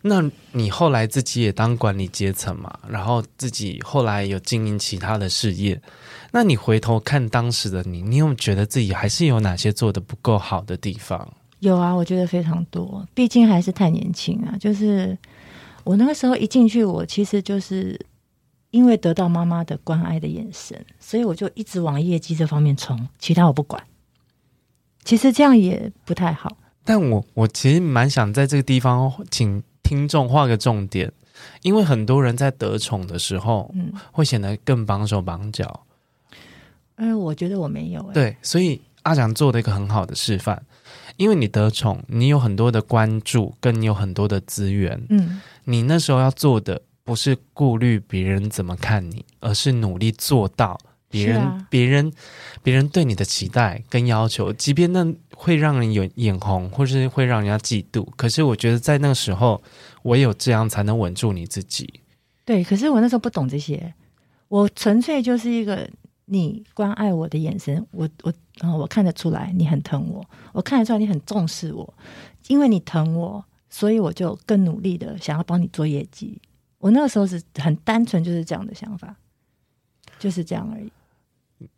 [0.02, 5.80] 那你后来自己也当管理阶层嘛，然后自己后来有经营其他的事业。
[6.32, 11.26] 那你回头看当时的你，你有没有觉得自己还是有哪些做的不够好的地方？
[11.60, 14.56] 有啊，我觉得非常多，毕竟还是太年轻啊。
[14.58, 15.16] 就是
[15.84, 17.98] 我那个时候一进去，我其实就是
[18.70, 23.82] 因为得到妈妈的关爱的眼神，所以我就一直往业绩这方面冲，其他我不管。
[25.04, 26.56] 其实这样也不太好。
[26.84, 31.10] 但我我其实蛮想在这个地方请听众画个重点，
[31.62, 35.84] 因为很多人在得宠的时候，嗯，会显得更绑手绑脚。
[36.96, 38.12] 嗯，我觉得我没有欸。
[38.12, 40.62] 对，所以阿蒋做的一个很好的示范。
[41.18, 45.04] 因为你得宠，你有很多的关注，跟你有很多的资源。
[45.10, 50.78] 嗯，你那时候要做的不是顾虑别人怎么看你，而是努力做到
[51.10, 52.12] 别人、啊、别人
[52.62, 55.04] 别人对你的期待跟要求，即便那
[55.34, 58.06] 会让人有眼红，或是会让人家嫉妒。
[58.16, 59.60] 可是我觉得在那个时候，
[60.04, 62.00] 唯有这样才能稳住你自己。
[62.44, 63.92] 对，可是我那时候不懂这些，
[64.46, 65.88] 我纯粹就是一个
[66.26, 71.94] 你关爱我的眼神，我我然后我看得出来你很疼我，我看得出来你很重视我，
[72.48, 76.40] 因为你疼我，所以我就更努力的想要帮你做业绩。
[76.78, 79.16] 我那个时候是很单纯，就是这样的想法，
[80.18, 80.92] 就是这样而已。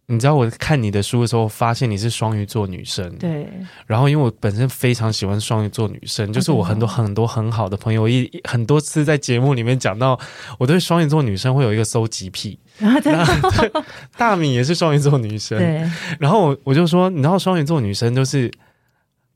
[0.07, 3.09] 你知道我看你的书的时候，发现你是双鱼座女生。
[3.16, 3.49] 对。
[3.87, 10.19] 然后，因为我本身非常喜欢双鱼座女生，就是我很多很多很好的朋友，一很多次在节目里面讲到，
[10.59, 12.59] 我对双鱼座女生会有一个搜集癖。
[12.79, 13.73] 然后，对，
[14.19, 15.59] 大米也是双鱼座女生。
[15.59, 15.88] 对。
[16.19, 18.51] 然后我我就说，你知道双鱼座女生就是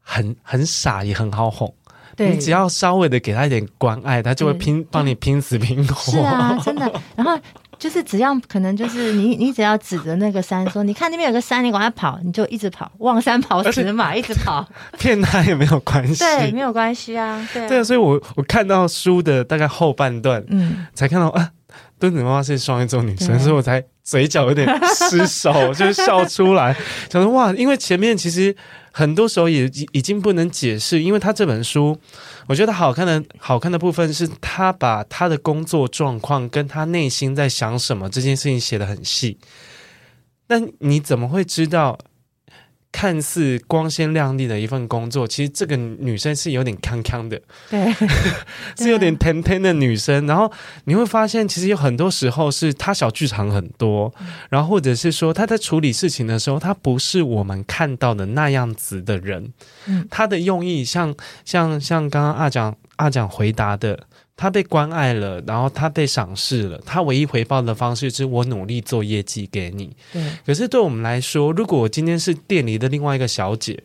[0.00, 1.72] 很很傻，也很好哄。
[2.16, 6.12] 对，你只要稍微的给他一点关爱，他就会拼帮你拼死拼活。
[6.12, 7.00] 是啊，真的。
[7.16, 7.36] 然后
[7.78, 14.66] 就是只要可能就是你你只要指着那个山说，你看那边有个山，你往下跑，你就一直跑，望山跑死马， 一直跑，
[14.98, 16.24] 骗他也没有关系。
[16.24, 17.46] 对，没有关系啊。
[17.52, 21.50] 对啊，对啊，所以我我看到书的大概后半段，嗯，才看到啊，
[22.10, 26.74] 墩子妈妈是双鱼座女生，所以我才嘴角有点失手， 就是笑出来，
[27.10, 28.54] 想说哇，因为前面其实。
[28.96, 31.98] 很多时候也已经不能解释，因为他这本书，
[32.46, 39.36] 我觉得好看的好看的部分是他把他的工作状况跟他内心在想什么这件事情写得很细，
[40.46, 41.98] 那你怎么会知道？
[42.96, 47.92] 看似光鲜亮丽的一份工作，其实这个女生是有点康康的，对，
[48.78, 50.24] 是有点甜甜的女生。
[50.28, 50.50] 然后
[50.84, 54.14] 你会发现，其实有很多时候是她小剧场很多，
[54.48, 59.52] 然后或者是说她在处理事情的时候，她不是我们看到的那样子的人。
[59.86, 61.12] 嗯，她的用意像
[61.44, 64.06] 像像刚刚阿蒋阿蒋回答的。
[64.36, 66.80] 他被关爱了，然后他被赏识了。
[66.84, 69.96] 他唯一回报的方式是我努力做业绩给你。
[70.12, 70.22] 对。
[70.44, 73.80] 可是对我们来说，如果我今天是店里的另外一个小姐，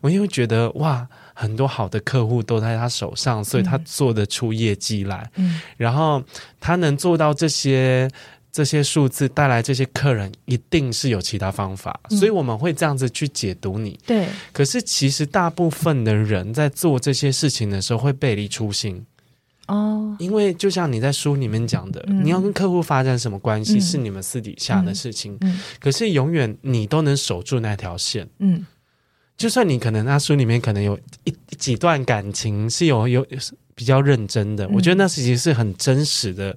[0.00, 5.30] 我也会觉得哇，很多好的客户都在他手上，所以他做得出业绩来。
[5.36, 5.60] 嗯。
[5.76, 6.20] 然后
[6.58, 8.10] 他能做到这些
[8.50, 12.00] 这些数字，带来这些客人，一定是有其他方法。
[12.10, 12.18] 嗯。
[12.18, 13.96] 所以我们会这样子去解读你。
[14.04, 14.26] 对。
[14.52, 19.00] 可是其实大部分的人在做这些事情的时候，会背离初心。
[19.72, 25.38] 哦，因为就像你在书里面讲的，嗯、你要跟客户发展什么关系，嗯、是你们私底下的事情。
[25.80, 28.28] 可是永远你都能守住那条线。
[28.38, 28.66] 嗯，
[29.38, 33.26] 就算你可能那书里面可能有一几段感情是有有
[33.74, 36.54] 比较认真的，嗯、我觉得那其实是很真实的。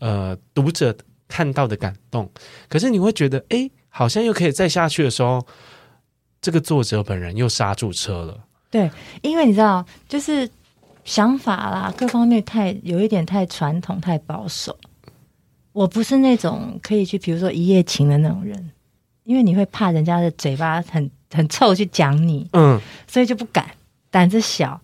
[0.00, 0.94] 呃，读者
[1.28, 2.28] 看到的感动，
[2.68, 5.46] 可是你会觉得，哎，好像又可以再下去的时候，
[6.42, 8.36] 这个作者本人又刹住车了。
[8.70, 8.90] 对，
[9.22, 10.50] 因为你知道，就是。
[11.04, 14.76] 想法啦，各方面太有一点太传统、太保守。
[15.72, 18.70] 我不是那种可以去，比如说一夜情的那种人，
[19.24, 23.68] 因为你会怕人家的嘴巴很很臭去讲你，嗯，所以就不敢，
[24.10, 24.80] 胆子小。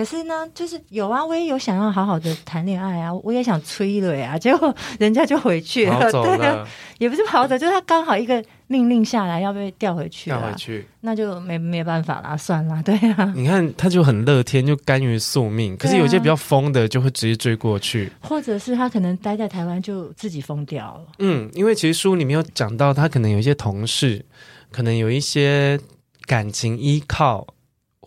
[0.00, 13.30] 可是呢，就是有啊，我也有想要好好的谈恋爱啊，我也想催泪啊， 结果人家就回去了，了对啊，也不是跑走，就是他刚好一个命令下来，要被调回去，调回去，那就没没办法啦，算了， 对啊。
[13.36, 15.76] 你看，他就很乐天，就甘于宿命。
[15.76, 21.12] 可是有些比较疯的，就会直接追过去，啊，或者是他可能待在台湾就自己疯掉了。
[21.18, 24.24] 嗯，因为其实书里面有讲到，他可能有一些同事，
[24.72, 25.78] 可能有一些
[26.24, 27.46] 感情依靠。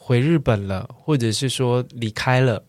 [0.05, 2.61] 回日本了，或者是说离开了，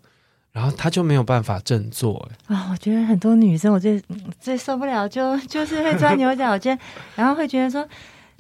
[0.53, 2.31] 然后他就没有办法振作。
[2.47, 4.01] 啊，我觉得很多女生，我最
[4.39, 6.79] 最受不了就，就就是会钻牛角尖，
[7.17, 7.85] 然后会觉得说，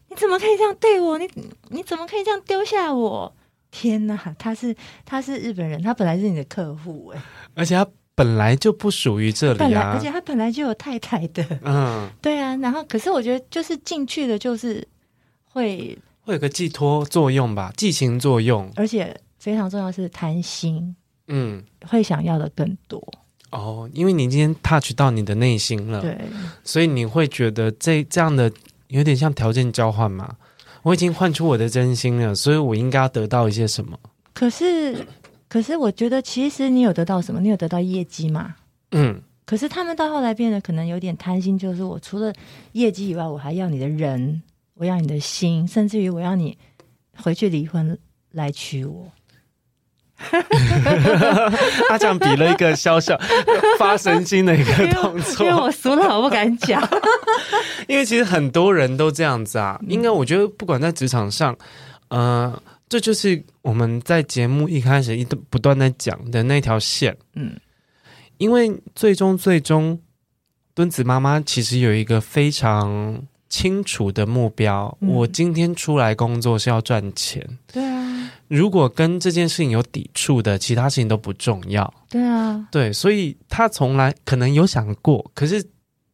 [0.08, 1.18] 你怎么可以这样对我？
[1.18, 1.28] 你
[1.70, 3.34] 你怎么可以这样丢下我？
[3.72, 4.72] 天哪，他是
[5.04, 7.20] 他是日本人，他本来是你的客户哎，
[7.56, 14.86] 而且他本来就不属于这里啊，而且他本来就有太太的，嗯，对啊，然后可是我觉得就是进去的，就是
[15.50, 15.98] 会。
[16.24, 20.96] 会有个寄托作用吧，寄情作用，而且非常重要是贪心，
[21.28, 23.06] 嗯，会想要的更多
[23.50, 26.18] 哦，因为你今天 touch 到你的内心了，对，
[26.64, 28.50] 所以你会觉得这这样的
[28.88, 30.34] 有点像条件交换嘛，
[30.82, 33.98] 我已经换出我的真心了，所以我应该要得到一些什么？
[34.32, 35.06] 可是，
[35.46, 37.40] 可是我觉得其实你有得到什么？
[37.40, 38.56] 你有得到业绩吗？
[38.92, 42.32] 嗯，可是他们到后来变得可能有点贪心，就是我除了
[42.72, 44.42] 业绩以外，我还要你的人。
[44.74, 46.56] 我要你的心，甚至于我要你
[47.16, 47.98] 回去离婚
[48.32, 49.10] 来娶我。
[51.88, 53.18] 他这样比了一个小小
[53.78, 56.80] 发神经的一个动作， 因为我俗了，我不敢讲。
[57.88, 59.78] 因为其实很多人都这样子啊。
[59.88, 61.54] 应该我觉得，不管在职场上，
[62.08, 67.14] 呃，这就是我们在节目一开始一不断在讲的那条线。
[67.34, 67.58] 嗯，
[68.38, 70.00] 因为最终最终，
[70.74, 73.20] 敦子妈妈其实有一个非常
[73.54, 77.40] 清楚的目标，嗯、我今天出来工作是要赚钱。
[77.72, 81.94] 对啊，如果跟这件事情有抵触的，其他事情都不重要。
[82.10, 85.64] 对啊，对，所以他从来可能有想过，可是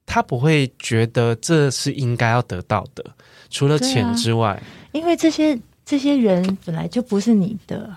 [0.04, 3.02] 他不会觉得这是应该要得到的，
[3.48, 7.90] 除了钱之外，啊、因为这些这些人本来就不是你的，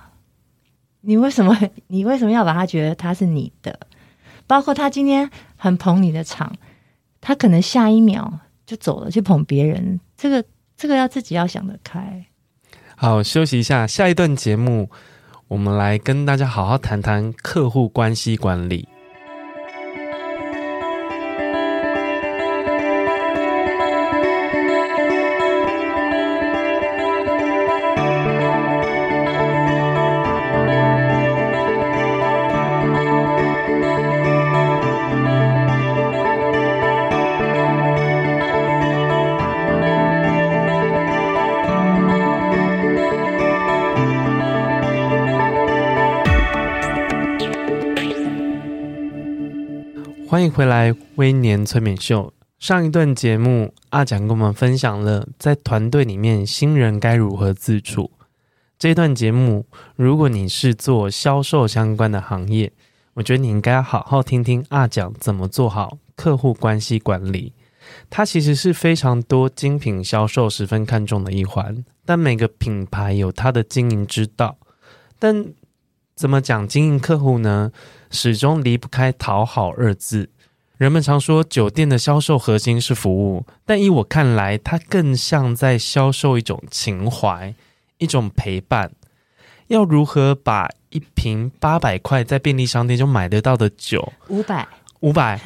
[1.02, 1.54] 你为什么
[1.88, 3.78] 你为什么要把他觉得他是你的？
[4.48, 6.56] 包括他今天很捧你的场，
[7.20, 8.40] 他可能下一秒。
[8.66, 10.44] 就走了，去捧别人，这个
[10.76, 12.26] 这个要自己要想得开。
[12.96, 14.90] 好，休息一下，下一段节目，
[15.48, 18.88] 我们来跟大家好好谈谈客户关系管理。
[50.44, 52.34] 欢迎回来，微年催眠秀。
[52.60, 58.12] 上一段节目，阿蒋跟我们分享了在团队里面新人该如何自处。
[58.78, 62.74] 这一段节目，如果你是做销售相关的行业，
[63.14, 67.54] 我觉得你应该好好听听阿蒋怎么做好客户关系管理。
[68.10, 74.58] 它其实是非常多精品销售十分看重的一环，但每个品牌有它的经营之道。
[75.18, 75.54] 但
[76.18, 77.72] 怎么讲经营客户呢？
[78.14, 80.30] 始终离不开讨好二字。
[80.78, 87.54] 人们常说酒店的销售核心是服务，但依我看来，它更像在销售一种情怀，
[87.98, 88.92] 一种陪伴。
[89.68, 94.68] 要如何把一瓶八百块在便利商店就买得到的酒，五百
[95.00, 95.40] 五百。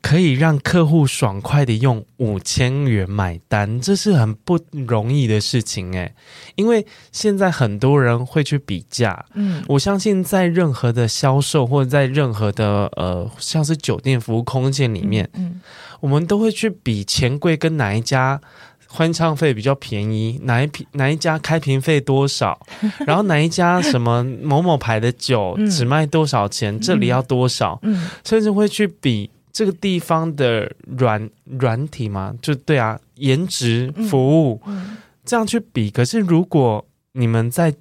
[0.00, 6.14] 可以让客户爽快的用五千元买单，这是很不容易的事情诶，
[6.54, 15.60] 因为现在很多人会去比价，嗯，我相信在任何的销售或者在任何的呃，像是酒店服务空间里面，嗯，嗯，
[16.00, 18.40] 我们都会去比钱柜跟哪一家
[18.86, 22.58] 欢唱费比较便宜，哪一瓶哪一家开瓶费多少，
[23.04, 29.28] 然后哪一家什么某某牌的酒只卖多少钱，嗯，这里要多少，嗯，甚至会去比。
[29.52, 35.90] 这个地方的软软体嘛，就对啊，颜值服务、嗯嗯、这样去比。
[35.90, 37.74] 可是如果你们在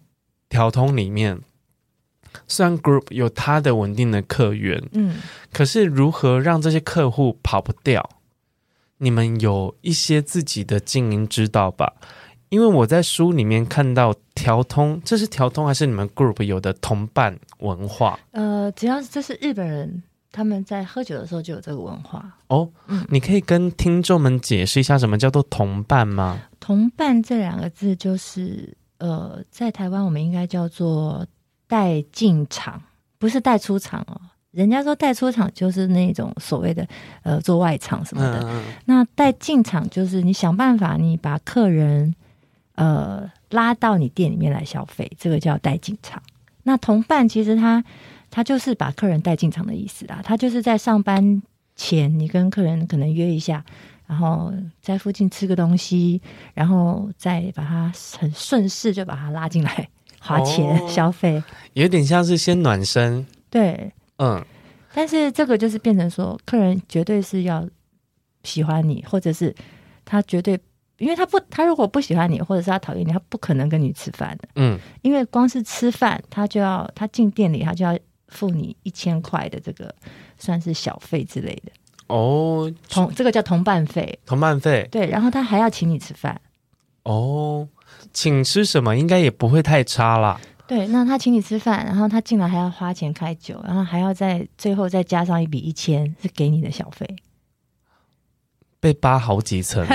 [0.49, 1.39] 调通里面，
[2.47, 5.17] 虽然 Group 有它的稳定的客源，嗯，
[5.51, 8.09] 可是如何让这些客户跑不掉？
[8.99, 11.93] 你们有一些自己的经营之道吧？
[12.49, 18.17] 因为我在书里面看到调通，这是调通还是你们 Group 有的同伴文化？
[18.31, 20.01] 呃，只要这是日本人。
[20.37, 22.69] 他们在喝酒的时候就有这个文化哦。
[22.85, 26.39] 嗯，你可以跟听众们解释一下什么叫做同伴吗？
[26.59, 31.25] 同伴这两个字就是呃，在台湾我们应该叫做
[31.65, 32.79] 带进场，
[33.17, 34.21] 不是带出场哦。
[34.51, 36.87] 人家说带出场就是那种所谓的
[37.23, 42.13] 呃做外场什么的，嗯、那带进场就是你想办法你把客人
[42.75, 46.21] 呃拉到你店里面来消费，这个叫带进场。
[46.61, 47.83] 那同伴其实他。
[48.37, 50.21] 他就是把客人带进场的意思啦。
[50.23, 51.41] 他就是在上班
[51.75, 53.65] 前，你跟客人可能约一下，
[54.05, 56.21] 然后在附近吃个东西，
[56.53, 63.25] 然后再把他很顺势就把他拉进来花钱、哦、消费，有点像是先暖身。
[63.49, 64.45] 对，嗯。
[64.93, 67.67] 但是这个就是变成说，客人绝对是要
[68.43, 69.51] 喜欢你，或者是
[70.05, 70.59] 他绝对，
[70.99, 74.47] 因为他不，他如果不喜欢你，或者是他讨厌你，他不可能跟你吃饭的。
[74.57, 77.97] 嗯，因为光是吃饭，他就要他进店里，他就要。
[78.27, 79.93] 付你一千块的这个
[80.37, 81.71] 算是小费之类的
[82.07, 86.39] 哦，同这个叫同伴费，同伴费对，然后他还要请你吃饭
[87.03, 87.67] 哦，
[88.13, 90.39] 请吃什么应该也不会太差啦。
[90.67, 97.05] 对，那他请你吃饭，然后他进来还要花钱开酒，然后还要在最后再加上一笔一千是给你的小费，
[98.79, 99.85] 被扒好几层，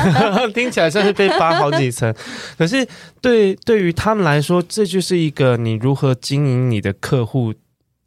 [0.52, 2.14] 听起来像是被扒好几层。
[2.58, 2.86] 可是
[3.20, 7.54] 对对于他们来说，这就是一个你如何经营你的客户。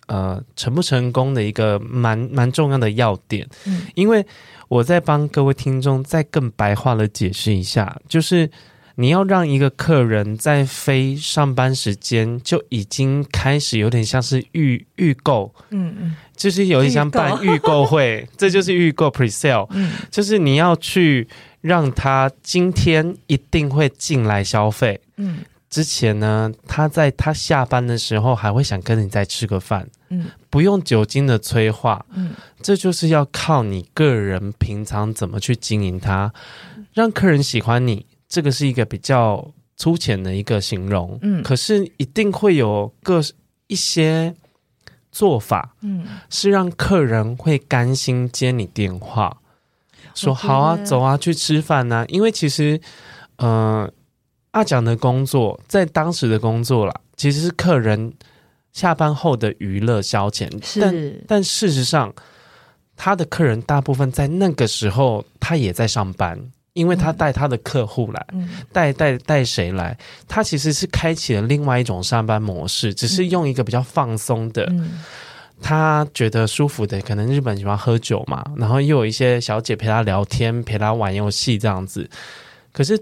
[0.07, 4.25] 呃，成不成功的一个蛮蛮重要的要点，嗯，因为
[4.67, 8.49] 我在帮各位听众再更白话的解释一下，就是
[8.95, 21.27] 你要让一个客人在非上班时间就已经开始有点像是预预购，嗯嗯，就是有点像办预购会，这就是预购 pre-sale，嗯，就是你要去
[21.61, 25.39] 让他今天一定会进来消费，嗯。
[25.75, 36.31] 之前呢，他在他下班的时候还会想跟你再吃个饭，嗯，不用酒精的催化，嗯，这就是要靠你个人平常怎么去经营它，
[36.93, 38.05] 让客人喜欢你。
[38.29, 43.21] 这个是一个比较粗浅的一个形容，嗯，可是一定会有个
[43.67, 44.33] 一些
[45.11, 49.41] 做法，嗯，是让客人会甘心接你电话，
[50.13, 52.05] 说好啊，走啊，去吃饭啊。
[52.07, 52.79] 因为其实，
[53.35, 53.91] 呃，
[54.55, 58.13] 阿讲的工作在当时的工作啦，其实是客人
[58.71, 62.13] 下班后的娱乐消遣，是，但但事实上，
[62.95, 66.39] 他的客人大部分在那个时候他也在上班。
[66.75, 69.97] 因为他带他的客户来，嗯、带带带谁来？
[70.27, 74.99] 他其实是开启了另外一种上班模式，只是用一个比较放松的，嗯、
[75.61, 76.99] 他觉得舒服的。
[76.99, 82.09] 可能日本喜欢喝酒嘛，然后又有一些小姐陪他聊天，陪他玩游戏这样子。
[82.73, 83.01] 可是。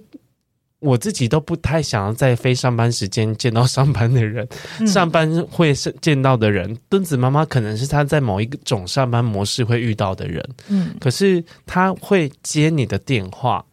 [0.84, 4.46] 我自己都不太想要在非上班时间见到上班的人，
[4.82, 6.78] 嗯、上班会是见到的人。
[6.90, 13.66] 墩子妈妈可能是她在某一种上班模式会遇到的人，嗯，可是他会接你的电话，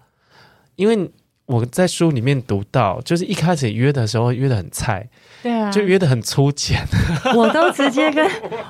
[0.76, 1.10] 因为
[1.46, 5.08] 我在书里面读到，就是一开始约的时候约的很菜，
[5.42, 6.80] 对啊，就约的很粗浅，
[7.34, 8.24] 我都直接跟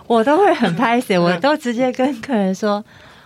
[0.06, 2.82] 我都会很拍死，我都直接跟客人说，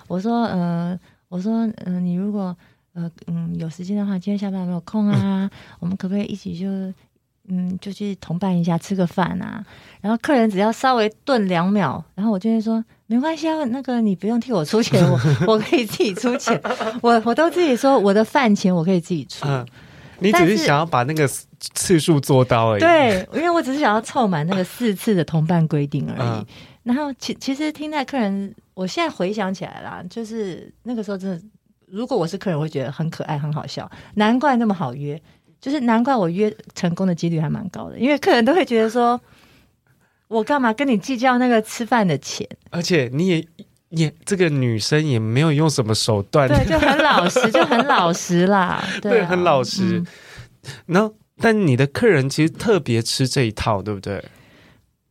[0.08, 0.98] 我说，呃，
[1.28, 2.56] 我说，嗯、呃，你如果。
[2.94, 5.18] 呃嗯，有时间的话，今天下班有没有空啊？
[5.20, 6.68] 嗯、我们可不可以一起就
[7.48, 9.62] 嗯，就去同伴一下吃个饭啊？
[10.00, 16.58] 然后客人只要稍微顿两秒，然后我就会说没关系啊，那个你不用替我出钱，我我可以自己出钱，
[17.02, 19.46] 我我都自己说我的饭钱我可以自己出。
[19.46, 19.66] 嗯、
[20.20, 21.26] 你只是想要把那个
[21.58, 22.80] 次数做到而已。
[22.80, 26.28] 对，因为我只是想要凑满那个四次的同伴规定而已。
[26.28, 26.46] 嗯、
[26.84, 31.42] 然后其其实听在客人，我现在回想起来啦，就是那个时候真的。
[31.94, 35.20] 如果我是客人，我会觉得很可爱、很好笑，难怪那么好约，
[35.60, 39.20] 就是难怪我约成功的几率还蛮高的，因为客人都会觉得说，
[40.26, 42.48] 我干嘛跟你计较那个吃饭的钱？
[42.70, 43.46] 而且你也
[43.90, 50.02] 也这个女生也没有用什么手段，对，就很老实， 就很老实啦，对，啊、对，很老实。
[50.86, 54.24] 然后、嗯，但你的客人其实特别吃这一套，对不对？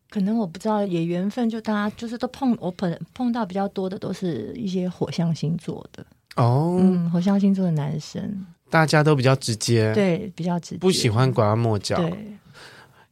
[0.09, 6.05] 可能我不知道，也缘分，就大家就是都碰我碰碰到比较多的，都是一些火象星座的。
[6.35, 11.95] 哦，嗯，火象星座的男生，大家都比较直接，对，比较直接，不喜欢拐弯抹角。
[11.97, 12.11] 对，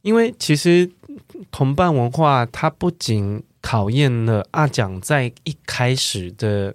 [0.02, 0.90] 因为其实
[1.50, 6.74] 同伴文化，它不仅考验了阿蒋在一开始的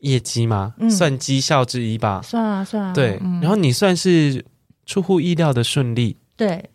[0.00, 2.92] 业绩嘛，嗯、算绩效之一吧，算啊算啊。
[2.92, 4.44] 对，嗯、然后你算是
[4.84, 6.70] 出乎意料的顺利，对。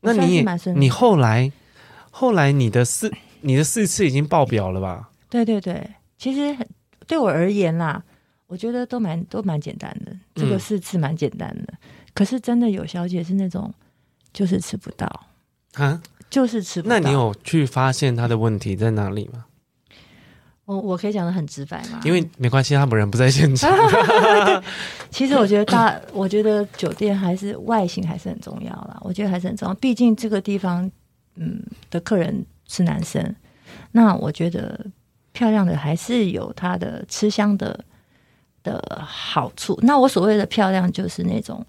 [0.00, 0.44] 那你也，
[0.76, 1.50] 你后来，
[2.10, 5.10] 后来你的四，你的四次已经爆表了吧？
[5.28, 6.66] 对对对，其实很。
[7.08, 8.00] 对我而言啦，
[8.46, 11.72] 我觉得都蛮都蛮简单的，这个是吃蛮简单的。
[11.72, 11.78] 嗯、
[12.14, 13.72] 可是真的有小姐是那种，
[14.32, 15.06] 就是吃不到
[15.74, 16.00] 啊，
[16.30, 16.98] 就是吃不到。
[16.98, 19.46] 那你有去发现他的问题在哪里吗？
[20.66, 22.00] 我我可以讲的很直白吗？
[22.04, 23.70] 因为没关系，他本人不在现场。
[25.10, 28.98] 其实我觉得大，我觉得酒店还是外形还是很重要啦。
[29.00, 30.90] 我觉得还是很重要，毕竟这个地方
[31.36, 33.34] 嗯的客人是男生，
[33.92, 34.86] 那我觉得。
[35.38, 37.84] 漂亮的还是有它的吃香的
[38.64, 39.78] 的好处。
[39.82, 41.64] 那我所谓的漂亮，就是那种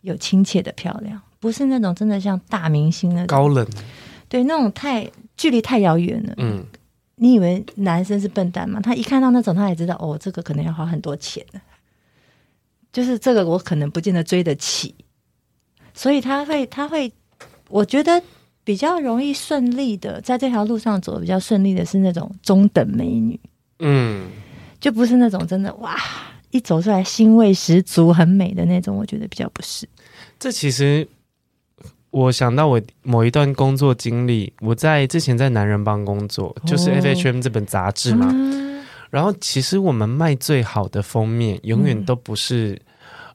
[0.00, 3.66] 有亲切的漂亮，不是那种真的像大明星那种高冷。
[4.26, 6.32] 对，那种太距离太遥远了。
[6.38, 6.64] 嗯，
[7.16, 8.80] 你以为男生是笨蛋吗？
[8.80, 11.44] 他一看到那种，他也知道哦，这个可能要花很多钱。
[12.90, 14.94] 就是这个，我可能不见得追得起，
[15.92, 17.12] 所以他会，他会，
[17.68, 18.22] 我觉得。
[18.64, 23.38] 比较容易顺利的，在这条路上走的比较顺利的是那种中等美女，
[23.80, 24.26] 嗯，
[24.80, 25.94] 就不是那种真的哇，
[26.50, 29.86] 一走出来腥味十足、很美的那种，我觉得比较不是。
[30.40, 31.06] 这其实
[32.08, 42.80] 我想到我某一段工作经历，我在之前在男人帮工作，就是 FHM 这本杂志嘛，哦、然后其实我们卖最好的封面，永远都不是、嗯、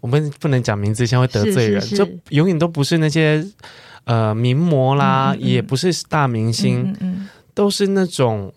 [0.01, 2.03] 我们不能讲名字，先会得罪人，是是是。
[2.03, 3.45] 就永远都不是那些。
[4.09, 6.95] 呃，名模啦，嗯嗯、也不是大明星，
[7.53, 8.51] 都是那种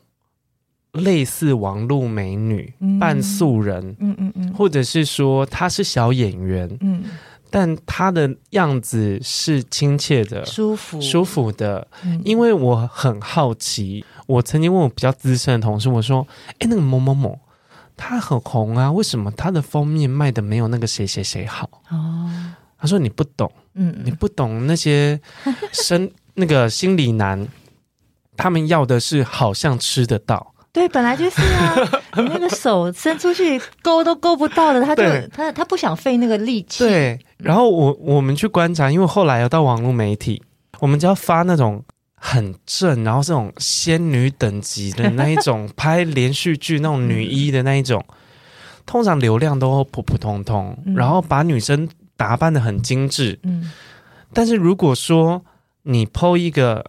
[0.93, 7.05] 类似网络美女、嗯、半素人，嗯嗯嗯、或者是说她是小演员，嗯、
[7.51, 11.87] 但他的样子是亲切的、舒服、舒服的。
[12.03, 16.27] 嗯、因为我很好奇，我曾经问我比较资深的同事，我说
[16.61, 17.39] ：“哎，那个某某某，
[17.95, 22.31] 他很红啊，为什么他的封面卖的没有那个谁谁谁好？”哦，
[22.79, 25.21] 他说：“你不懂。”嗯，你不懂那些
[25.73, 27.47] 生 那个心理男，
[28.37, 30.55] 他们要的是好像吃得到。
[30.73, 31.77] 对，本来就是啊，
[32.17, 36.83] 你那个手伸出去勾都勾不到的，他就他他不想费那个力气。
[36.83, 40.43] 对，然后我我们去观察，因为后来要到网络媒体，
[40.81, 48.03] 我们就要发那种很正，然后这种仙女等级的那一种 拍连续剧那种女一的那一种，
[48.87, 51.87] 通常流量都普普通通，然后把女生
[52.23, 53.39] 打扮的很精致。
[53.43, 53.71] 嗯，
[54.33, 55.45] 但是如果说
[55.83, 56.85] 你 PO 一个。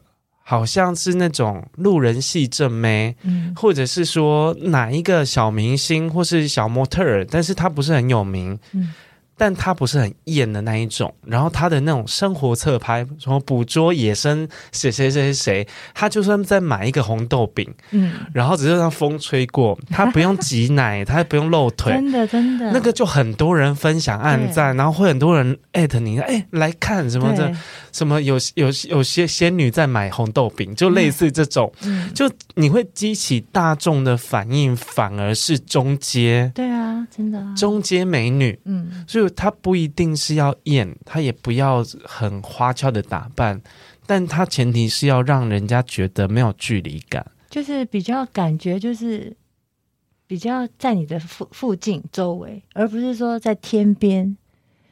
[0.46, 8.94] 好像是那种路人系正妹，嗯，或者是说哪一个小明星或是小模特儿，但是他不是很有名，嗯。
[9.36, 27.52] 但他不是很艳的那一种，然后他的那种生活侧拍，什么捕捉野生谁谁谁谁，他就算在买一个红豆饼，嗯，然后只是让风吹过， 他不用挤奶，他也不用露腿，真的真的，那个就很多人分享暗赞，然后会很多人艾特你，哎，来看什么的，
[27.92, 39.23] 什么有有有些仙女在买红豆饼，就类似这种，嗯，就你会激起大众的反应，反而是中阶，对啊，真的中阶美女，嗯，所以。
[39.30, 43.62] 他不一定是要艳，他也不要很花俏的打扮，
[44.06, 49.36] 但他前提是要让人家觉得没有距离感，就是比较感觉就是
[50.28, 54.36] 比较在你的附附近周围，而不是说在天边。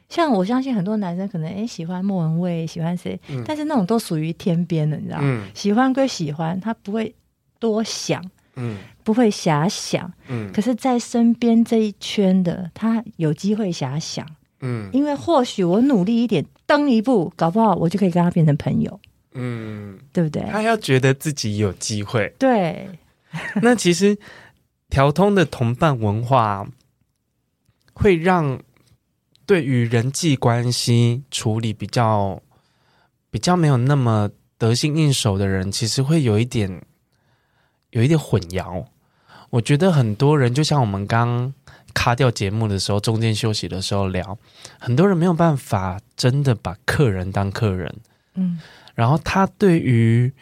[0.08, 5.22] 像我相信很多男生可能诶喜欢莫文蔚，喜欢谁，嗯、但是那种都属于天边的，你知道吗？
[5.24, 7.14] 嗯、喜欢归喜欢，他不会
[7.58, 8.22] 多想。
[8.56, 14.26] 嗯，不会遐想，嗯，可是，在身边这一圈的他有机会遐想，
[14.60, 19.00] 嗯，因为或许我努力一点，登一步，搞不好我就可以跟他变成朋友，
[19.34, 20.42] 嗯，对不对？
[20.50, 22.88] 他要觉得自己有机会，对。
[23.62, 24.18] 那其实
[24.90, 26.66] 调通的同伴文化
[27.94, 28.60] 会让
[29.46, 32.42] 对于人际关系处理比较
[33.30, 34.28] 比较没有那么
[34.58, 36.82] 得心应手的人，其实会有一点。
[37.92, 38.84] 有一点混淆，
[39.48, 41.52] 我觉得很多人就像我们刚
[41.94, 44.36] 卡掉节目的时候，中间休息的时候聊，
[44.78, 47.94] 很多人没有办法真的把客人当客人，
[48.34, 48.58] 嗯，
[48.94, 50.32] 然后他对于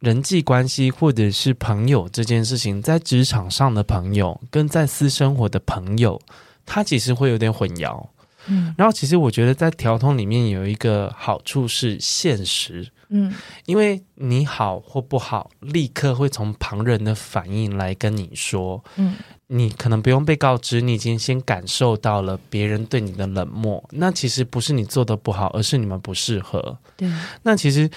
[0.00, 6.20] 人际关系或者是朋友这件事情，在职场上的朋友跟在私生活的朋友，
[6.66, 8.08] 他其实会有点混淆，
[8.48, 12.90] 嗯，然后其实我觉得在条通里面有一个好处是现实。
[13.08, 13.32] 嗯，
[13.66, 18.82] 因为你好或不好，立刻会从旁人的反应来跟你说。
[18.96, 19.14] 嗯，
[19.48, 23.82] 你可能不用被告知，你已经先感受到了别人对你的冷漠。
[23.90, 26.76] 那其实不是你做的不好，而是你们不适合。
[26.96, 27.10] 对，
[27.42, 27.88] 那其实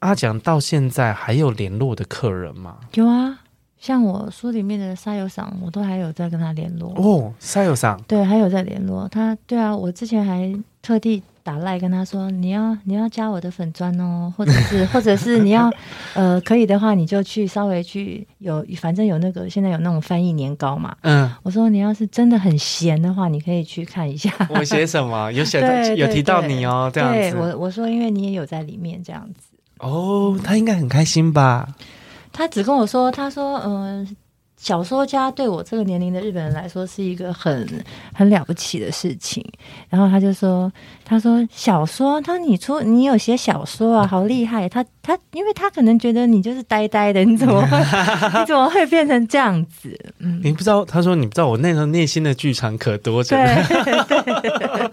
[0.00, 2.78] 阿蒋到现在还有联络的客人吗？
[2.94, 3.40] 有啊，
[3.78, 6.92] 像我书里面的沙友赏，我都还有在跟他联络。
[6.96, 9.36] 哦，沙友赏，对，还有在联络他。
[9.46, 11.22] 对啊，我之前还特地。
[11.50, 15.68] 打赖跟他说，你要你要加我的粉砖哦，或者是或者是你要
[16.14, 20.94] 呃可以的话，你就去稍微去有反正有那个现在有那种翻译年糕嘛。
[21.00, 24.32] 嗯，我说你要是真的很闲的话，你可以去看一下。
[24.48, 25.28] 我写什么？
[25.32, 27.18] 有写到 有提到你哦，这样子。
[27.18, 29.48] 对，我我说因为你也有在里面这样子。
[29.78, 31.66] 哦，他应该很开心吧？
[32.32, 34.06] 他只跟我说，他说嗯。
[34.06, 34.08] 呃
[34.60, 37.66] 小说家对我这个年龄的日本人来说是一个很
[38.12, 39.42] 很了不起的事情。
[39.88, 40.70] 然后他就说
[41.02, 44.68] ：“他说小说，他说你出你有写小说啊， 好厉害。
[44.68, 47.78] 他他，因为他可能觉得你就是呆呆的，你怎么会
[48.38, 49.98] 你怎么会变成这样子？
[50.18, 50.84] 嗯，你不知道。
[50.84, 53.64] 他说你不知道我那时候内心的剧场可多着呢。
[54.10, 54.90] 对，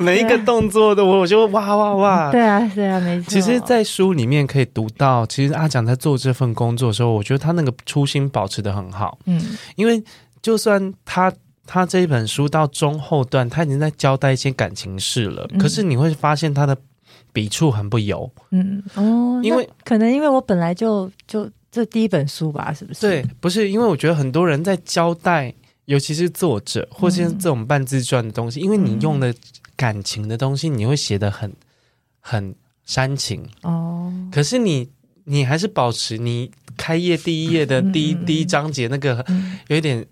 [0.00, 2.32] 每一个动作的我，我就哇哇哇。
[2.32, 3.30] 对啊，对啊，没错。
[3.30, 9.03] 其实，在书里面可以读到，其实阿蒋在做这份工作的时候，我觉得他那个初心保持的很好。
[9.26, 9.40] 嗯，
[9.76, 10.02] 因为
[10.42, 11.32] 就算他
[11.66, 16.76] 他这一本书到中后段，他已经在交代一些感情事了，嗯、可是你会发现他的
[17.32, 18.30] 笔触很不油。
[18.50, 23.00] 嗯哦，因为可能因为我本来就就这第一本书吧，是不是？
[23.00, 25.52] 对，不是因为我觉得很多人在交代，
[25.86, 29.34] 尤其是作者或是这种半自传的东西，嗯、因为你用的
[29.74, 31.50] 感情的东西，你会写的很
[32.20, 34.12] 很煽情哦。
[34.30, 34.88] 可是你
[35.24, 36.50] 你还是保持你。
[36.76, 39.24] 开业第一页的第一、嗯、第一章节，那个
[39.68, 40.04] 有一点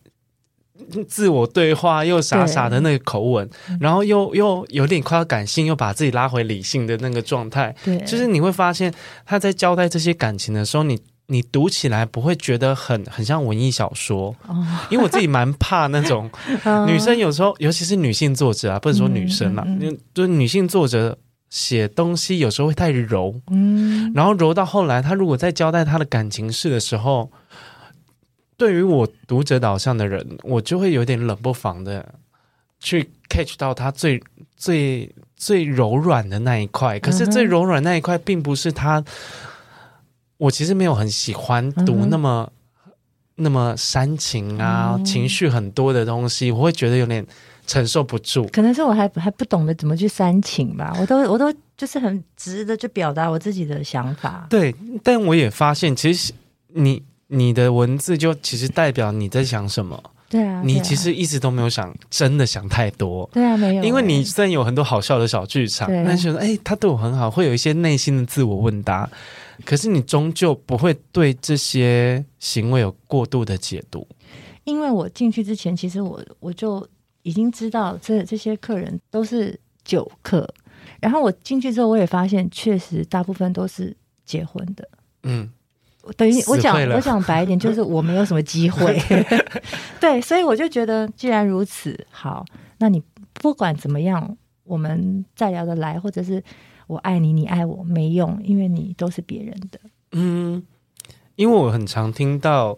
[1.09, 3.49] 自我对话又傻傻的那个口吻，
[3.81, 7.75] 然后又又有点快要感性，又把自己拉回理性的那个状态。
[7.85, 8.93] 对，就是你会发现
[9.25, 10.99] 他在交代这些感情的时候，你
[11.29, 14.35] 你读起来不会觉得很很像文艺小说。
[14.49, 16.29] 哦，因为我自己蛮怕那种
[16.87, 21.17] 女生有时候，尤其是女性作者啊，不能说女生啦，嗯、就是女性作者。
[21.53, 27.31] 写东西有时候会太柔，嗯，然后柔到后来，他如果在交代他的感情事的时候，
[28.57, 32.15] 对于我读者导向的人，我就会有点冷不防的
[32.81, 34.23] 去 catch 到他最
[34.57, 36.99] 最最柔软的那一块。
[36.99, 39.05] 可是最柔软那一块，并不是他，
[40.39, 42.51] 我其实没有很喜欢读那么
[43.35, 47.27] 那么煽情啊，哦、情绪很多的东西，我会觉得有点
[47.67, 48.47] 承受不住。
[48.53, 54.47] 可能是我还还不懂得怎么去煽情吧，我都我都就是很直的去表达我自己的想法。
[54.51, 56.33] 对，但我也发现，其实
[56.69, 60.03] 你你的文字就其实代表你在想什么。
[60.29, 63.29] 对啊，你其实一直都没有想真的想太多。
[63.35, 69.07] 对啊，没有，因为你虽然有很多好笑的小剧场，但是哎，他对我很好，会有一些内心的自我问答。
[69.67, 74.09] 可是你终究不会对这些行为有过度的解读。
[74.65, 76.87] 因为我进去之前，其实我我就
[77.23, 80.49] 已经知道这这些客人都是酒客。
[81.01, 84.89] 然后我进去之后，我也发现确实大部分都是结婚的。
[85.23, 85.51] 嗯。
[86.17, 89.01] 等于我讲我讲白一点，就是我没有什么机会，
[90.01, 92.45] 对，所以我就觉得，既然如此，好，
[92.79, 93.01] 那你
[93.35, 96.43] 不管怎么样，我们再聊得来，或者是
[96.89, 99.79] 我爱你，你爱我，没用，因为你都是别人的。
[100.11, 100.67] 嗯，
[101.37, 102.77] 因为我很常听到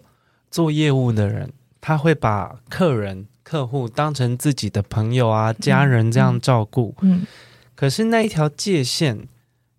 [0.51, 6.93] 做业务的人，他会把客人、客户当成自己的朋友啊、家人这样照顾。
[7.03, 7.27] 嗯，嗯，
[7.77, 9.29] 可是那一条界限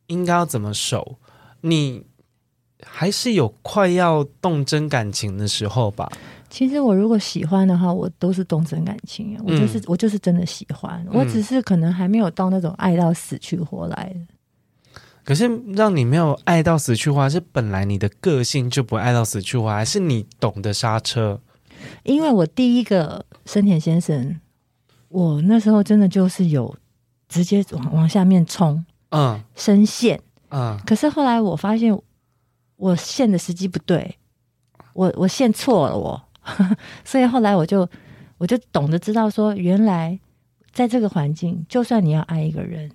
[0.08, 1.18] 应该要怎么守？
[1.60, 2.06] 你？
[2.88, 6.08] 还是有快要动真感情的时候吧。
[6.52, 9.36] 其实我如果喜欢的话，我都是动真感情。
[9.44, 15.00] 我就是、嗯、我就是真的喜欢，我只是可能还没有到那种爱到死去活来的。
[15.24, 21.42] 可是让你没有爱到死去活来，是本来你的个性就不爱到死去活来，还是你懂得刹车？
[22.04, 24.40] 因为我第一个深田先生，
[25.10, 26.76] 我那时候真的就是有
[27.28, 30.80] 直接往往下面冲，嗯，深陷，嗯。
[30.86, 31.98] 可是后来我发现。
[32.78, 34.18] 我陷的时机不对，
[34.92, 37.88] 我我陷错了我，我 所以后来我就
[38.38, 40.20] 我就懂得知道说，原来
[40.74, 42.92] 在这个环境，就算你要爱一个人，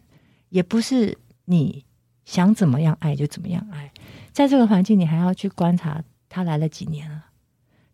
[0.50, 1.16] 也不是
[1.46, 1.82] 你
[2.26, 3.90] 想怎么样爱就怎么样爱，
[4.32, 7.24] 在这个环境，你还要去观察他来了几年了，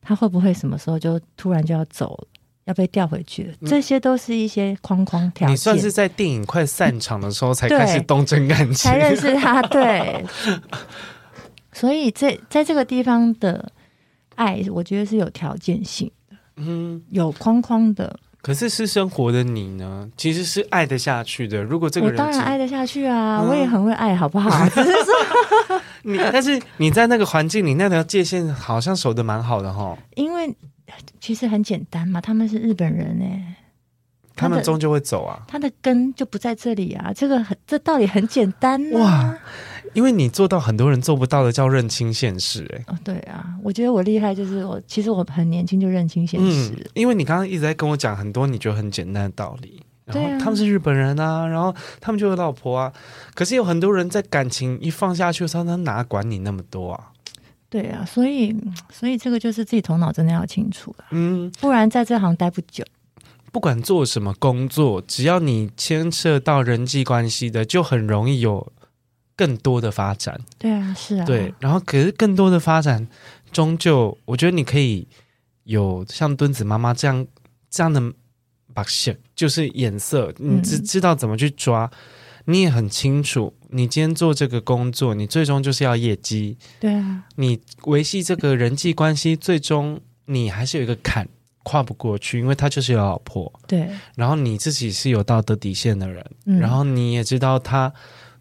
[0.07, 2.29] 他会不会什么时候就突然就要走了，
[2.67, 3.55] 要被调回去了？
[3.67, 5.53] 这些都是一些框框条件。
[5.53, 10.25] 你算是在电影快散场的时候才 开始动真感情，才认识他， 对。
[11.73, 13.71] 所以在在这个地方的
[14.37, 18.19] 爱，我觉得是有条件性的，嗯，有框框的。
[18.41, 21.61] 可是私生活的你呢，其实是爱得下去的。
[21.65, 24.49] 如果这个人，我当然爱得下去啊，嗯、我也很会爱，好不好？
[24.69, 29.99] 只是说，你但是 你在那个环境里，那条界限好像守的蛮好的哈。
[30.15, 30.55] 因为
[31.21, 33.57] 其实很简单嘛，他们是日本人哎，
[34.37, 37.13] 他们终究会走啊，他的根就不在这里啊。
[37.13, 39.39] 这个很，这道理很简单、啊、哇。
[39.95, 42.77] 因为你做到很多人做不到的，叫认清现实、欸。
[42.77, 46.85] 哎，哦，对啊，我觉得我厉害，就是我其实我很年轻就认清现实、嗯。
[46.93, 52.91] 因为你刚刚一直在跟我讲很多你觉得很简单的道理，然后他们是日本人啊，然后他们就有老婆啊。
[53.35, 57.13] 可是有很多人在感情一放下去的时候，他哪管你那么多啊？
[57.69, 58.57] 对啊，所以
[58.91, 61.05] 所以这个就是自己头脑真的要清楚了。
[61.11, 62.83] 嗯，不然在这行待不久。
[63.53, 68.73] 不管做什么工作，只要你牵涉到人际关系的，就很容易有。
[69.39, 73.07] 更多的发展，对啊，是啊，对，然后可是更多的发展，
[73.53, 75.07] 终究我觉得你可以
[75.65, 77.27] 有像墩子妈妈这样
[77.69, 78.01] 这样的
[78.77, 81.91] 把线，就是眼色，你知知道怎么去抓，
[82.45, 91.27] 嗯、你也很清楚，你今天做这个工作，你最终就是要业绩，对啊，你维系这个人际关系，最终你还是有一个坎
[91.63, 97.93] 跨不过去，因为他就是有老婆，对，然后你自己是有道德底线的人，嗯、然后你也知道他。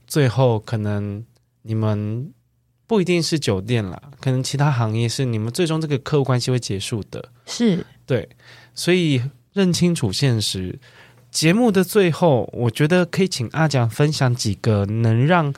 [0.07, 1.25] 最后，可能
[1.63, 2.31] 你们
[2.86, 7.27] 不一定是酒店啦，可能其他行业是你们最终这个客户关系会结束的。
[7.47, 8.29] 是，对，
[8.75, 9.19] 所以
[9.56, 10.78] 认清楚现实。
[11.32, 15.51] 节目的最后，我觉得可以请阿蒋分享几个能让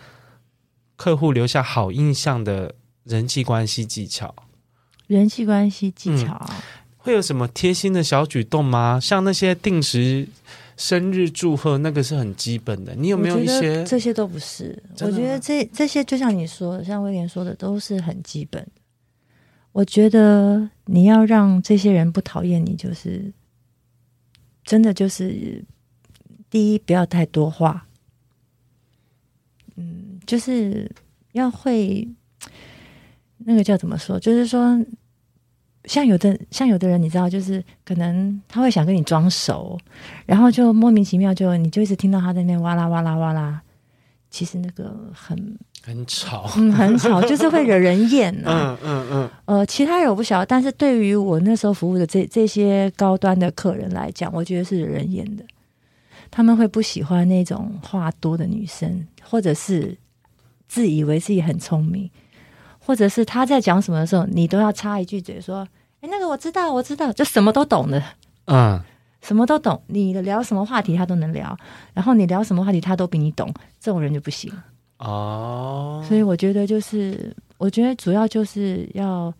[0.96, 4.34] 客户留下好印象的人际关系技巧。
[5.08, 6.56] 人际关系技巧、嗯、
[6.96, 8.98] 会有什么贴心的小举动吗？
[8.98, 10.30] 像那些定时。
[10.80, 13.84] 生日祝贺那个是很基本的，你有没有一些？
[13.84, 18.64] 这些都不是，我觉得这这些就像你说的，像威廉说的，都是很基本。
[19.72, 23.34] 我觉得你要让这些人不讨厌你，就是
[24.68, 25.66] 真的就是
[26.52, 27.88] 第一，不要太多话，
[29.78, 30.92] 嗯，就是
[31.32, 32.08] 要会
[33.38, 34.86] 那个叫怎么说，就是说。
[35.86, 39.80] 像有的像有的人，你知道，就是可能他会想跟你装熟，
[40.26, 43.62] 然后就莫名其妙就你就一直听到他在那边哇啦哇啦哇啦，
[44.30, 48.78] 其实那个很很吵，嗯，很吵，就是会惹人厌啊。
[48.84, 49.30] 嗯 嗯嗯。
[49.48, 55.44] 呃，其他人我不晓得，但是对于我那时候服务的这这些高端的客人来讲，我觉得是人演的。
[56.30, 59.98] 他们会不喜欢那种话多的女生，或者是
[60.68, 62.10] 自以为自己很聪明。
[62.78, 65.68] 或者是他在讲什么的时候，你都要插一句嘴说
[66.00, 68.02] ：“哎，那个我知道，我知道。”就什么都懂的，
[68.46, 68.82] 嗯，
[69.22, 69.82] 什么都懂。
[69.88, 71.58] 你聊什么话题他都能聊，
[71.94, 74.52] 然后你聊什么话题他都比你懂，这种人就不行。
[75.00, 79.34] 哦，所以我觉得就是，我觉得主要就是要，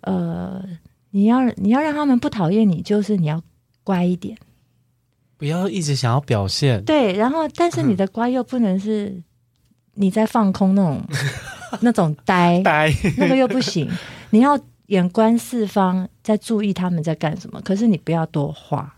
[0.00, 0.62] 呃，
[1.10, 3.42] 你要你要让他们不讨厌你，就是你要
[3.82, 4.36] 乖一点，
[5.36, 6.84] 不要一直想要表现。
[6.84, 9.22] 对，然后但是你的乖又不能是
[9.94, 11.02] 你在放空那种。
[11.80, 12.88] 那种呆呆，
[13.18, 13.90] 那个又不行。
[14.30, 17.60] 你要眼观四方，在注意他们在干什么。
[17.62, 18.94] 可是你不要多话。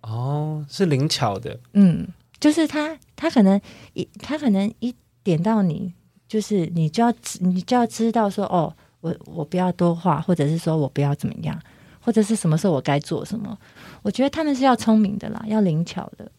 [0.00, 1.60] 哦，是灵巧的。
[1.74, 2.08] 嗯，
[2.40, 3.60] 就是他，他可能
[3.92, 5.94] 一，他可能一点到你，
[6.30, 11.60] 就是你就要，你就要知道说，哦，我我不要多话，或者是说我不要怎么样，
[11.98, 13.58] 或者是什么时候我该做什么。
[14.02, 16.30] 我觉得他们是要聪明的啦，要灵巧的。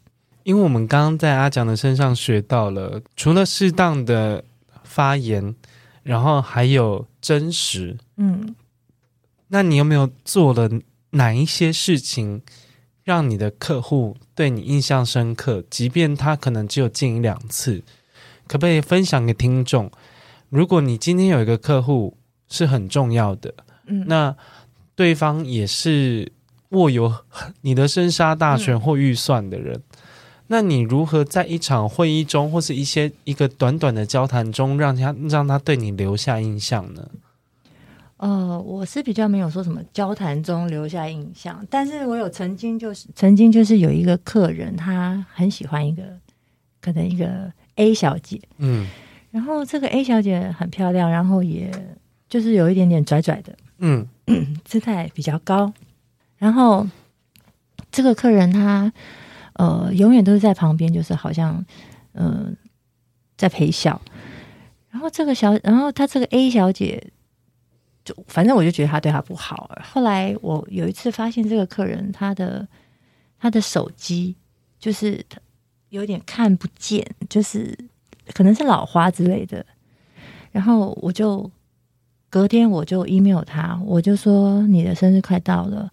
[0.43, 4.43] 因为我们刚刚在阿蒋的身上学到了，除了适当的。
[4.83, 5.55] 发言，
[6.03, 8.53] 然后还有真实，嗯，
[9.47, 10.69] 那你有没有做了
[11.11, 12.41] 哪一些事情，
[13.05, 15.63] 让你的客户对你印象深刻？
[15.69, 17.81] 即便他可能只有见一两次，
[18.51, 19.89] 可不可以分享给听众？
[20.49, 22.17] 如果你今天有一个客户
[22.49, 23.53] 是很重要的，
[23.85, 24.35] 嗯，那
[24.93, 26.29] 对方也是
[26.71, 27.13] 握有
[27.61, 29.75] 你的生杀大权或预算的人。
[29.75, 29.97] 嗯
[30.51, 37.07] 那你如何在一场会议中，或是一些一个短短的交谈中，让他让他对你留下印象呢？
[38.17, 46.03] 呃，我是比较没有说什么交谈中留下印象，但是我有曾经就是曾经就是有一个客人，他很喜欢一个
[46.81, 47.49] 可能一个
[47.81, 48.87] A 小姐，嗯，
[49.31, 51.71] 然后这个 A 小姐很漂亮，然后也
[52.29, 54.07] 就是有一点点拽拽的，嗯，
[54.63, 55.73] 姿态比较高，
[56.37, 56.87] 然后
[57.91, 58.93] 这个客人他。
[59.55, 61.63] 呃，永远都是在旁边，就是好像，
[62.13, 62.51] 嗯、呃，
[63.37, 64.01] 在陪笑。
[64.89, 67.11] 然后这个小，然后他这个 A 小姐，
[68.03, 69.69] 就反正我就觉得他对他不好。
[69.83, 72.67] 后来我有一次发现这个客人，他的
[73.37, 74.35] 他的手机
[74.79, 75.23] 就是
[75.91, 77.77] 有点看不见，就是
[78.33, 79.63] 可能是老花之类的。
[80.51, 81.49] 然后我就
[82.29, 85.89] 隔天我就 email 他，我就说你的生日快到了。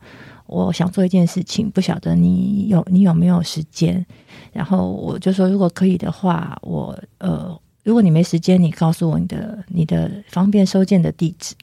[0.46, 4.04] 我想做一件事情，不晓得你有你有没有时间？
[4.52, 11.54] 然后我就说，如果可以的话，我呃，如果你没时间，你告诉我你的你的方便收件的地址。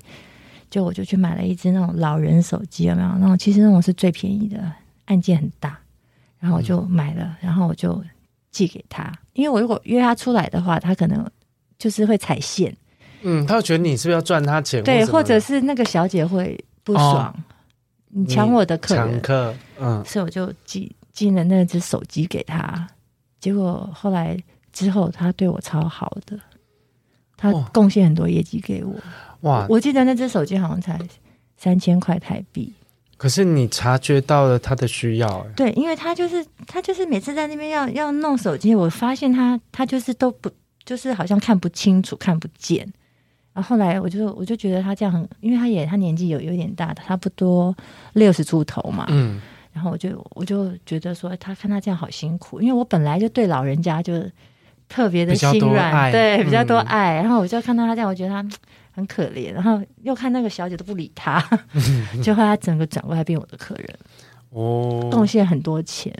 [0.69, 3.07] 就我就去买了一只那种老人手机，有没有？
[3.17, 4.71] 那种其实那种是最便宜的，
[5.05, 5.79] 按键很大。
[6.39, 8.03] 然后我就买了，然后我就
[8.55, 11.29] 寄给他，因为我如果约他出来的话，他可能
[11.77, 12.73] 就是会踩线。
[13.21, 14.81] 嗯，他会觉得你是不是要赚他钱？
[14.81, 17.27] 对，或者是那个小姐会不爽。
[17.27, 17.35] 哦
[18.17, 22.87] 你抢我的客人，抢客，嗯，所以我就寄寄了那只手机给他，
[23.41, 24.41] 结果后来
[24.71, 26.39] 之后他对我超好的，
[27.35, 28.95] 他贡献很多业绩给我。
[29.41, 30.97] 哇，我记得那只手机好像才
[31.57, 32.71] 三千块台币。
[33.17, 40.51] 可是你察觉到了他的需要，欸，对，因为他就是他就是每次在那边要要弄手机，我发现他他就是都不
[40.83, 42.85] 就是好像看不清楚看不见。
[43.53, 47.73] 然后后来我就我就觉得他这样很，因为他也他年纪有有点大，差不多
[48.13, 49.05] 六十出头嘛。
[49.09, 49.41] 嗯。
[49.71, 54.13] 然后我就我就觉得说，他看他这样好辛苦，因为我本来就对老人家就
[54.87, 57.15] 特别的心软，对，比较多爱。
[57.15, 58.41] 嗯、然后我就看到他这样，我觉得他
[58.95, 59.51] 很可怜。
[59.51, 61.39] 然后又看那个小姐都不理他，
[62.23, 63.99] 就后来他整个转过来变我的客人，
[64.49, 66.11] 哦，贡献很多钱。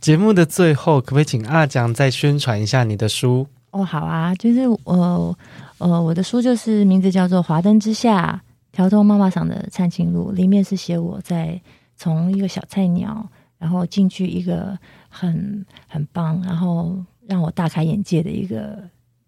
[0.00, 3.46] 节目的最后，可不可以请阿蒋再宣传一下你的书？
[3.70, 4.78] 哦，好啊，就是我。
[4.84, 5.36] 呃
[5.78, 11.60] 呃，我的书就是名字叫做《华灯之下：条通妈妈桑的灿庆录》，里面是写我在
[11.98, 13.28] 从一个小菜鸟，
[13.58, 14.78] 然后进去一个
[15.10, 16.96] 很很棒，然后
[17.28, 18.82] 让我大开眼界的一个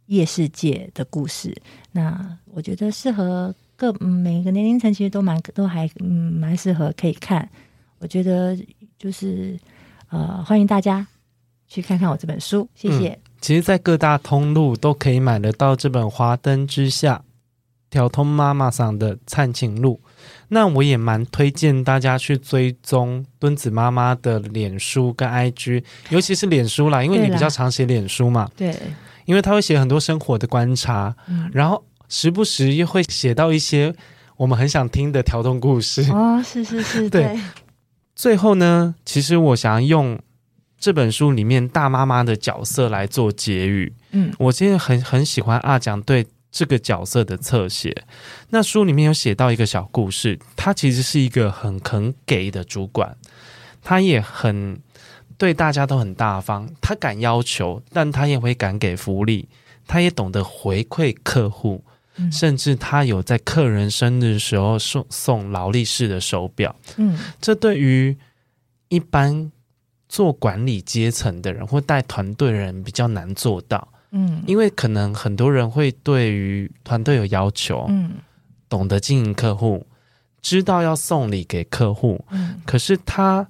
[0.08, 1.56] 夜世界的故事。
[1.92, 7.48] 那我觉得适合各每个年龄层，其实都蛮都还嗯蛮适合可以看。
[7.98, 8.54] 我觉得
[8.98, 9.58] 就是
[10.10, 11.06] 呃，欢迎大家
[11.66, 13.08] 去看看我这本书，谢谢。
[13.08, 17.22] 嗯其实，在各大通路都可以买得到这本《华灯之下：
[17.88, 20.00] 条通妈妈桑的灿情路》。
[20.48, 28.50] 那我也蛮推荐大家去追踪墩子妈妈的脸书跟 IG，尤其是脸书啦，因为你比较常写脸书嘛。
[28.56, 28.76] 对，
[29.28, 33.94] 因为他会写很多生活的观察，嗯，然后时不时又会写到一些
[34.38, 36.02] 我们很想听的调动故事。
[36.10, 37.22] 哦，是是是，对。
[37.36, 37.40] 对，
[38.16, 40.18] 最后呢，其实我想要用。
[40.80, 48.04] 这本书里面大妈妈的角色来做结语，嗯，我今天很很喜欢阿蒋对这个角色的侧写。
[48.50, 53.16] 那书里面有写到一个小故事，他其实是一个很肯给的主管，
[53.82, 54.78] 他也很
[55.38, 59.48] 对大家都很大方，他敢要求，但他也会敢给福利，
[59.86, 61.82] 他也懂得回馈客户。
[62.20, 66.74] 嗯、甚至他有在客人生日的时候送送劳力士的手表。
[66.96, 68.16] 嗯，这对于
[68.88, 69.52] 一般
[70.08, 73.86] 做管理阶层的人或带团队的人比较难做到。
[74.10, 78.14] 嗯，因为可能很多人会对于团队有要求，嗯，
[78.68, 79.86] 懂得经营客户，
[80.42, 83.46] 知道要送礼给客户，嗯，可是他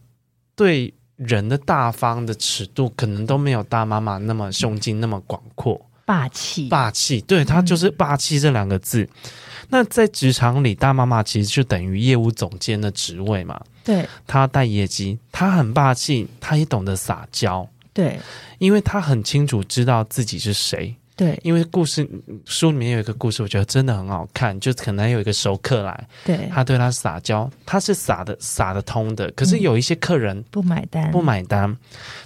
[0.54, 5.78] 对人的大方的尺度可能都没有大妈妈那么胸襟那么广阔。
[6.06, 9.02] 霸气，霸气，对，他就是霸气这两个字。
[9.02, 9.30] 嗯、
[9.68, 13.60] 那在职场里，大妈妈其实就等于业务总监的职位嘛。
[13.84, 17.68] 对，他带业绩，他很霸气，他也懂得撒娇。
[17.92, 18.18] 对，
[18.58, 20.96] 因为他很清楚知道自己是谁。
[21.18, 22.08] 对，因为故事
[22.46, 29.30] 书里面有一个故事，我觉得真的很好看，就可能有一个熟客来，对，他对他撒娇，他是撒的撒的通的。
[29.32, 31.76] 可是有一些客人、嗯、不买单，不买单，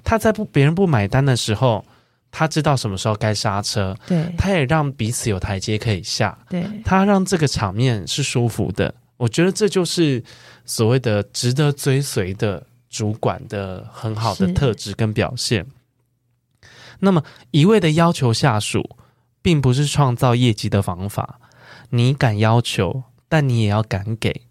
[0.05, 1.85] 他在不别人不买单的时候。
[2.35, 8.95] 他知道什么时候该刹车，对，他也让彼此有台阶可以下，对，他让这个场面是舒服的。
[9.19, 10.25] 我觉得这就是
[10.65, 15.63] 所谓的值得追随的主管的很好的特质跟表现。
[17.05, 18.97] 那么一味的要求下属，
[19.43, 21.41] 并不是创造业绩的方法。
[21.91, 24.43] 你敢要求，但你也要敢给。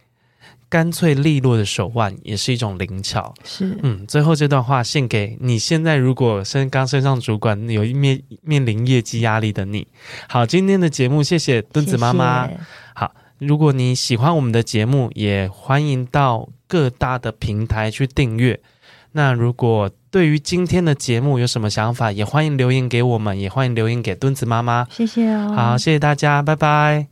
[0.68, 3.34] 干脆利落的手腕也是一种灵巧。
[3.44, 9.88] 是，嗯，最后这段话献给你现在如果升刚升上主管，有一面面临业绩压力的你。
[10.30, 12.48] 好，今天的节目谢谢墩子妈妈。
[12.48, 12.60] 谢谢。
[12.96, 18.60] 好，如果你喜欢我们的节目，也欢迎到各大的平台去订阅。
[19.12, 24.86] 那如果对于今天的节目有什么想法，也欢迎留言给我们，也欢迎留言给墩子妈妈。
[24.92, 25.54] 谢谢哦。
[25.56, 27.11] 好，谢谢大家，拜拜。